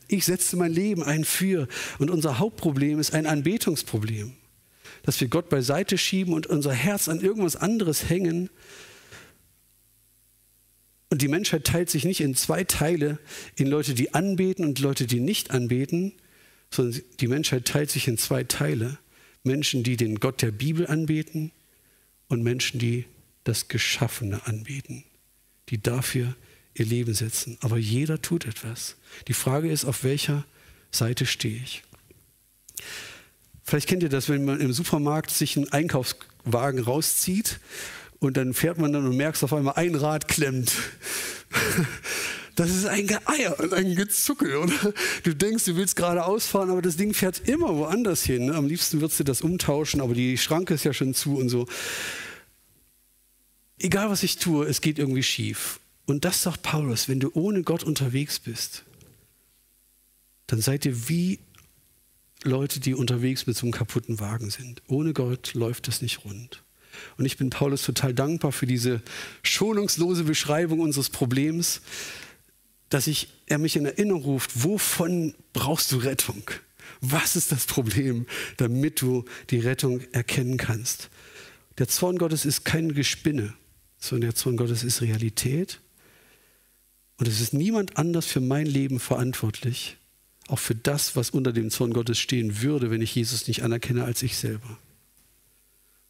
Ich 0.07 0.25
setze 0.25 0.57
mein 0.57 0.73
Leben 0.73 1.03
ein 1.03 1.23
für. 1.23 1.67
Und 1.99 2.09
unser 2.09 2.37
Hauptproblem 2.37 2.99
ist 2.99 3.13
ein 3.13 3.25
Anbetungsproblem, 3.25 4.33
dass 5.03 5.21
wir 5.21 5.29
Gott 5.29 5.49
beiseite 5.49 5.97
schieben 5.97 6.33
und 6.33 6.47
unser 6.47 6.73
Herz 6.73 7.07
an 7.07 7.21
irgendwas 7.21 7.55
anderes 7.55 8.09
hängen. 8.09 8.49
Und 11.11 11.21
die 11.21 11.27
Menschheit 11.27 11.65
teilt 11.65 11.89
sich 11.89 12.05
nicht 12.05 12.21
in 12.21 12.35
zwei 12.35 12.63
Teile, 12.63 13.19
in 13.57 13.67
Leute, 13.67 13.93
die 13.93 14.13
anbeten 14.13 14.63
und 14.63 14.79
Leute, 14.79 15.05
die 15.05 15.19
nicht 15.19 15.51
anbeten, 15.51 16.13
sondern 16.73 17.01
die 17.19 17.27
Menschheit 17.27 17.65
teilt 17.65 17.91
sich 17.91 18.07
in 18.07 18.17
zwei 18.17 18.45
Teile. 18.45 18.97
Menschen, 19.43 19.83
die 19.83 19.97
den 19.97 20.21
Gott 20.21 20.41
der 20.41 20.51
Bibel 20.51 20.87
anbeten 20.87 21.51
und 22.29 22.43
Menschen, 22.43 22.79
die 22.79 23.03
das 23.43 23.67
Geschaffene 23.67 24.47
anbeten, 24.47 25.03
die 25.67 25.83
dafür 25.83 26.33
ihr 26.75 26.85
Leben 26.85 27.13
setzen. 27.13 27.57
Aber 27.59 27.77
jeder 27.77 28.21
tut 28.21 28.45
etwas. 28.45 28.95
Die 29.27 29.33
Frage 29.33 29.69
ist, 29.69 29.83
auf 29.83 30.05
welcher 30.05 30.45
Seite 30.91 31.25
stehe 31.25 31.61
ich? 31.61 31.83
Vielleicht 33.65 33.89
kennt 33.89 34.03
ihr 34.03 34.09
das, 34.09 34.29
wenn 34.29 34.45
man 34.45 34.61
im 34.61 34.71
Supermarkt 34.71 35.29
sich 35.29 35.57
einen 35.57 35.73
Einkaufswagen 35.73 36.79
rauszieht 36.79 37.59
und 38.21 38.37
dann 38.37 38.53
fährt 38.53 38.77
man 38.77 38.93
dann 38.93 39.05
und 39.05 39.17
merkst 39.17 39.43
auf 39.43 39.51
einmal, 39.51 39.73
ein 39.75 39.95
Rad 39.95 40.29
klemmt. 40.29 40.71
Das 42.55 42.69
ist 42.69 42.85
ein 42.85 43.07
Geeier 43.07 43.57
und 43.59 43.73
ein 43.73 43.95
Gezuckel. 43.95 44.69
Du 45.23 45.33
denkst, 45.33 45.63
du 45.63 45.77
willst 45.77 45.95
gerade 45.95 46.25
ausfahren, 46.25 46.69
aber 46.69 46.81
das 46.81 46.97
Ding 46.97 47.13
fährt 47.13 47.47
immer 47.47 47.77
woanders 47.77 48.23
hin. 48.23 48.47
Ne? 48.47 48.55
Am 48.55 48.67
liebsten 48.67 48.99
würdest 48.99 49.21
du 49.21 49.23
das 49.23 49.41
umtauschen, 49.41 50.01
aber 50.01 50.13
die 50.13 50.37
Schranke 50.37 50.73
ist 50.73 50.83
ja 50.83 50.93
schon 50.93 51.13
zu 51.13 51.37
und 51.37 51.47
so. 51.47 51.65
Egal 53.79 54.09
was 54.09 54.21
ich 54.21 54.37
tue, 54.37 54.65
es 54.65 54.81
geht 54.81 54.99
irgendwie 54.99 55.23
schief. 55.23 55.79
Und 56.05 56.25
das 56.25 56.43
sagt 56.43 56.61
Paulus, 56.61 57.07
wenn 57.07 57.21
du 57.21 57.31
ohne 57.33 57.63
Gott 57.63 57.83
unterwegs 57.83 58.37
bist, 58.37 58.83
dann 60.47 60.59
seid 60.59 60.85
ihr 60.85 61.07
wie 61.07 61.39
Leute, 62.43 62.81
die 62.81 62.93
unterwegs 62.93 63.47
mit 63.47 63.55
so 63.55 63.65
einem 63.65 63.71
kaputten 63.71 64.19
Wagen 64.19 64.49
sind. 64.49 64.83
Ohne 64.87 65.13
Gott 65.13 65.53
läuft 65.53 65.87
das 65.87 66.01
nicht 66.01 66.25
rund. 66.25 66.63
Und 67.17 67.25
ich 67.25 67.37
bin 67.37 67.49
Paulus 67.49 67.83
total 67.83 68.13
dankbar 68.13 68.51
für 68.51 68.67
diese 68.67 69.01
schonungslose 69.43 70.23
Beschreibung 70.23 70.79
unseres 70.79 71.09
Problems 71.09 71.81
dass 72.91 73.07
ich, 73.07 73.29
er 73.47 73.57
mich 73.57 73.77
in 73.77 73.85
Erinnerung 73.85 74.23
ruft, 74.23 74.63
wovon 74.63 75.33
brauchst 75.53 75.91
du 75.91 75.97
Rettung? 75.97 76.43
Was 76.99 77.35
ist 77.35 77.51
das 77.51 77.65
Problem, 77.65 78.27
damit 78.57 79.01
du 79.01 79.25
die 79.49 79.59
Rettung 79.59 80.01
erkennen 80.11 80.57
kannst? 80.57 81.09
Der 81.77 81.87
Zorn 81.87 82.17
Gottes 82.17 82.45
ist 82.45 82.65
kein 82.65 82.93
Gespinne, 82.93 83.53
sondern 83.97 84.29
der 84.29 84.35
Zorn 84.35 84.57
Gottes 84.57 84.83
ist 84.83 85.01
Realität. 85.01 85.79
Und 87.17 87.27
es 87.27 87.39
ist 87.39 87.53
niemand 87.53 87.97
anders 87.97 88.25
für 88.25 88.41
mein 88.41 88.65
Leben 88.65 88.99
verantwortlich, 88.99 89.97
auch 90.47 90.59
für 90.59 90.75
das, 90.75 91.15
was 91.15 91.29
unter 91.29 91.53
dem 91.53 91.69
Zorn 91.69 91.93
Gottes 91.93 92.19
stehen 92.19 92.61
würde, 92.61 92.91
wenn 92.91 93.01
ich 93.01 93.15
Jesus 93.15 93.47
nicht 93.47 93.63
anerkenne, 93.63 94.03
als 94.03 94.21
ich 94.21 94.35
selber. 94.35 94.77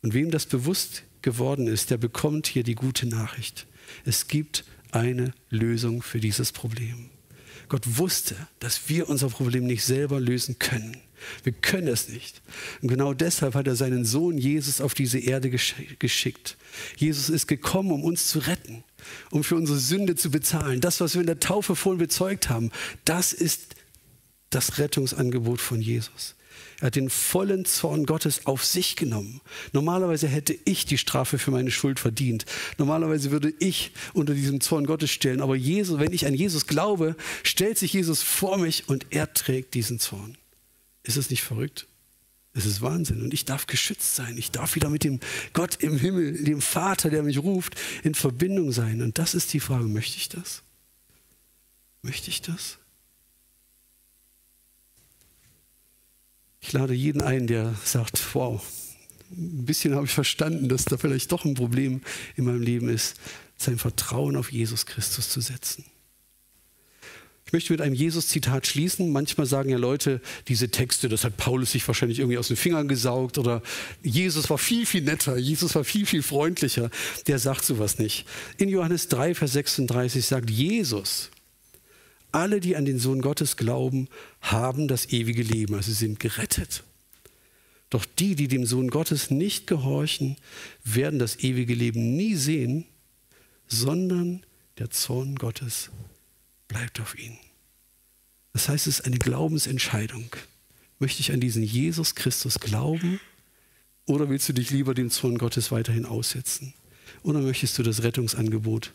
Und 0.01 0.13
wem 0.13 0.31
das 0.31 0.45
bewusst 0.45 1.03
geworden 1.21 1.67
ist, 1.67 1.91
der 1.91 1.97
bekommt 1.97 2.47
hier 2.47 2.63
die 2.63 2.75
gute 2.75 3.07
Nachricht. 3.07 3.67
Es 4.05 4.27
gibt 4.27 4.63
eine 4.91 5.33
Lösung 5.49 6.01
für 6.01 6.19
dieses 6.19 6.51
Problem. 6.51 7.09
Gott 7.69 7.97
wusste, 7.97 8.35
dass 8.59 8.89
wir 8.89 9.07
unser 9.07 9.29
Problem 9.29 9.65
nicht 9.65 9.85
selber 9.85 10.19
lösen 10.19 10.59
können. 10.59 10.97
Wir 11.43 11.53
können 11.53 11.87
es 11.87 12.09
nicht. 12.09 12.41
Und 12.81 12.87
genau 12.87 13.13
deshalb 13.13 13.53
hat 13.53 13.67
er 13.67 13.75
seinen 13.75 14.05
Sohn 14.05 14.37
Jesus 14.37 14.81
auf 14.81 14.93
diese 14.93 15.19
Erde 15.19 15.49
geschickt. 15.49 16.57
Jesus 16.97 17.29
ist 17.29 17.47
gekommen, 17.47 17.91
um 17.91 18.03
uns 18.03 18.27
zu 18.27 18.39
retten, 18.39 18.83
um 19.29 19.43
für 19.43 19.55
unsere 19.55 19.79
Sünde 19.79 20.15
zu 20.15 20.31
bezahlen. 20.31 20.81
Das, 20.81 20.99
was 20.99 21.13
wir 21.13 21.21
in 21.21 21.27
der 21.27 21.39
Taufe 21.39 21.75
vorhin 21.75 21.99
bezeugt 21.99 22.49
haben, 22.49 22.71
das 23.05 23.33
ist 23.33 23.75
das 24.49 24.79
Rettungsangebot 24.79 25.61
von 25.61 25.79
Jesus. 25.79 26.35
Er 26.81 26.87
hat 26.87 26.95
den 26.95 27.11
vollen 27.11 27.63
Zorn 27.63 28.07
Gottes 28.07 28.47
auf 28.47 28.65
sich 28.65 28.95
genommen. 28.95 29.39
Normalerweise 29.71 30.27
hätte 30.27 30.57
ich 30.65 30.85
die 30.85 30.97
Strafe 30.97 31.37
für 31.37 31.51
meine 31.51 31.69
Schuld 31.69 31.99
verdient. 31.99 32.45
Normalerweise 32.79 33.29
würde 33.29 33.53
ich 33.59 33.91
unter 34.13 34.33
diesem 34.33 34.61
Zorn 34.61 34.87
Gottes 34.87 35.11
stellen. 35.11 35.41
Aber 35.41 35.55
Jesus, 35.55 35.99
wenn 35.99 36.11
ich 36.11 36.25
an 36.25 36.33
Jesus 36.33 36.65
glaube, 36.65 37.15
stellt 37.43 37.77
sich 37.77 37.93
Jesus 37.93 38.23
vor 38.23 38.57
mich 38.57 38.89
und 38.89 39.05
er 39.11 39.31
trägt 39.31 39.75
diesen 39.75 39.99
Zorn. 39.99 40.37
Ist 41.03 41.17
es 41.17 41.29
nicht 41.29 41.43
verrückt? 41.43 41.85
Es 42.53 42.65
ist 42.65 42.81
Wahnsinn. 42.81 43.21
Und 43.21 43.33
ich 43.33 43.45
darf 43.45 43.67
geschützt 43.67 44.15
sein. 44.15 44.35
Ich 44.37 44.49
darf 44.49 44.73
wieder 44.73 44.89
mit 44.89 45.03
dem 45.03 45.19
Gott 45.53 45.75
im 45.83 45.99
Himmel, 45.99 46.43
dem 46.43 46.61
Vater, 46.61 47.11
der 47.11 47.21
mich 47.21 47.37
ruft, 47.37 47.75
in 48.03 48.15
Verbindung 48.15 48.71
sein. 48.71 49.03
Und 49.03 49.19
das 49.19 49.35
ist 49.35 49.53
die 49.53 49.59
Frage, 49.59 49.85
möchte 49.85 50.17
ich 50.17 50.29
das? 50.29 50.63
Möchte 52.01 52.31
ich 52.31 52.41
das? 52.41 52.79
Ich 56.61 56.71
lade 56.73 56.93
jeden 56.93 57.21
ein, 57.21 57.47
der 57.47 57.73
sagt, 57.83 58.35
wow, 58.35 58.61
ein 59.31 59.65
bisschen 59.65 59.95
habe 59.95 60.05
ich 60.05 60.13
verstanden, 60.13 60.69
dass 60.69 60.85
da 60.85 60.97
vielleicht 60.97 61.31
doch 61.31 61.43
ein 61.43 61.55
Problem 61.55 62.01
in 62.35 62.45
meinem 62.45 62.61
Leben 62.61 62.89
ist, 62.89 63.15
sein 63.57 63.77
Vertrauen 63.77 64.35
auf 64.35 64.51
Jesus 64.51 64.85
Christus 64.85 65.29
zu 65.29 65.41
setzen. 65.41 65.85
Ich 67.51 67.53
möchte 67.53 67.73
mit 67.73 67.81
einem 67.81 67.95
Jesus-Zitat 67.95 68.65
schließen. 68.65 69.11
Manchmal 69.11 69.45
sagen 69.45 69.69
ja 69.71 69.77
Leute, 69.77 70.21
diese 70.47 70.69
Texte, 70.69 71.09
das 71.09 71.25
hat 71.25 71.35
Paulus 71.35 71.73
sich 71.73 71.85
wahrscheinlich 71.85 72.19
irgendwie 72.19 72.37
aus 72.37 72.47
den 72.47 72.55
Fingern 72.55 72.87
gesaugt 72.87 73.37
oder 73.37 73.61
Jesus 74.03 74.49
war 74.49 74.57
viel, 74.57 74.85
viel 74.85 75.01
netter, 75.01 75.37
Jesus 75.37 75.75
war 75.75 75.83
viel, 75.83 76.05
viel 76.05 76.23
freundlicher. 76.23 76.89
Der 77.27 77.39
sagt 77.39 77.65
sowas 77.65 77.99
nicht. 77.99 78.25
In 78.57 78.69
Johannes 78.69 79.09
3, 79.09 79.35
Vers 79.35 79.51
36 79.51 80.25
sagt 80.25 80.49
Jesus, 80.49 81.29
alle, 82.31 82.59
die 82.59 82.75
an 82.75 82.85
den 82.85 82.99
Sohn 82.99 83.21
Gottes 83.21 83.57
glauben, 83.57 84.07
haben 84.41 84.87
das 84.87 85.09
ewige 85.11 85.43
Leben, 85.43 85.75
also 85.75 85.91
sind 85.91 86.19
gerettet. 86.19 86.83
Doch 87.89 88.05
die, 88.05 88.35
die 88.35 88.47
dem 88.47 88.65
Sohn 88.65 88.89
Gottes 88.89 89.31
nicht 89.31 89.67
gehorchen, 89.67 90.37
werden 90.83 91.19
das 91.19 91.39
ewige 91.39 91.73
Leben 91.73 92.15
nie 92.15 92.35
sehen, 92.35 92.85
sondern 93.67 94.43
der 94.77 94.89
Zorn 94.89 95.35
Gottes 95.35 95.89
bleibt 96.67 97.01
auf 97.01 97.19
ihnen. 97.19 97.37
Das 98.53 98.69
heißt, 98.69 98.87
es 98.87 98.99
ist 98.99 99.05
eine 99.05 99.17
Glaubensentscheidung. 99.17 100.35
Möchte 100.99 101.21
ich 101.21 101.31
an 101.31 101.39
diesen 101.39 101.63
Jesus 101.63 102.15
Christus 102.15 102.59
glauben 102.59 103.19
oder 104.05 104.29
willst 104.29 104.49
du 104.49 104.53
dich 104.53 104.71
lieber 104.71 104.93
dem 104.93 105.09
Zorn 105.09 105.37
Gottes 105.37 105.71
weiterhin 105.71 106.05
aussetzen? 106.05 106.73
Oder 107.23 107.39
möchtest 107.39 107.77
du 107.77 107.83
das 107.83 108.03
Rettungsangebot 108.03 108.93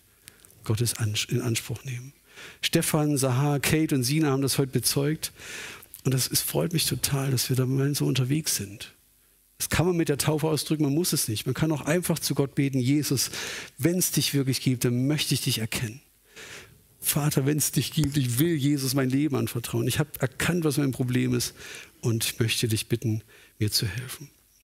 Gottes 0.64 0.94
in 1.29 1.40
Anspruch 1.40 1.85
nehmen? 1.85 2.12
Stefan, 2.61 3.18
Sahar, 3.18 3.61
Kate 3.61 3.94
und 3.94 4.03
Sina 4.03 4.31
haben 4.31 4.42
das 4.42 4.59
heute 4.59 4.72
bezeugt. 4.72 5.33
Und 6.05 6.14
das 6.14 6.29
ist, 6.29 6.42
freut 6.42 6.72
mich 6.72 6.87
total, 6.87 7.31
dass 7.31 7.49
wir 7.49 7.57
da 7.57 7.66
mal 7.66 7.94
so 7.94 8.07
unterwegs 8.07 8.57
sind. 8.57 8.92
Das 9.59 9.70
kann 9.70 9.87
man 9.87 9.96
mit 9.96 10.09
der 10.09 10.18
Taufe 10.18 10.46
ausdrücken, 10.46 10.85
man 10.85 10.94
muss 10.94 11.12
es 11.12 11.29
nicht. 11.29 11.46
Man 11.46 11.55
kann 11.55 11.72
auch 11.72 11.83
einfach 11.83 12.18
zu 12.18 12.35
Gott 12.35 12.55
beten, 12.55 12.79
Jesus, 12.79 13.31
wenn 13.79 13.99
es 13.99 14.12
dich 14.12 14.35
wirklich 14.35 14.61
gibt, 14.61 14.85
dann 14.85 15.07
möchte 15.07 15.35
ich 15.35 15.40
dich 15.40 15.59
erkennen. 15.59 16.01
Vater, 17.01 17.46
wenn 17.46 17.57
es 17.57 17.72
dich 17.72 17.92
gibt, 17.92 18.16
ich 18.16 18.38
will 18.38 18.55
Jesus 18.55 18.94
mein 18.94 19.11
Leben 19.11 19.37
anvertrauen. 19.37 19.87
Ich 19.87 19.99
habe 19.99 20.11
erkannt, 20.18 20.64
was 20.64 20.77
mein 20.77 20.92
Problem 20.92 21.35
ist 21.35 21.55
und 22.01 22.25
ich 22.25 22.38
möchte 22.38 22.68
dich 22.68 22.88
bitten, 22.88 23.22
mir 23.59 23.70
zu 23.70 23.87
helfen. 23.87 24.29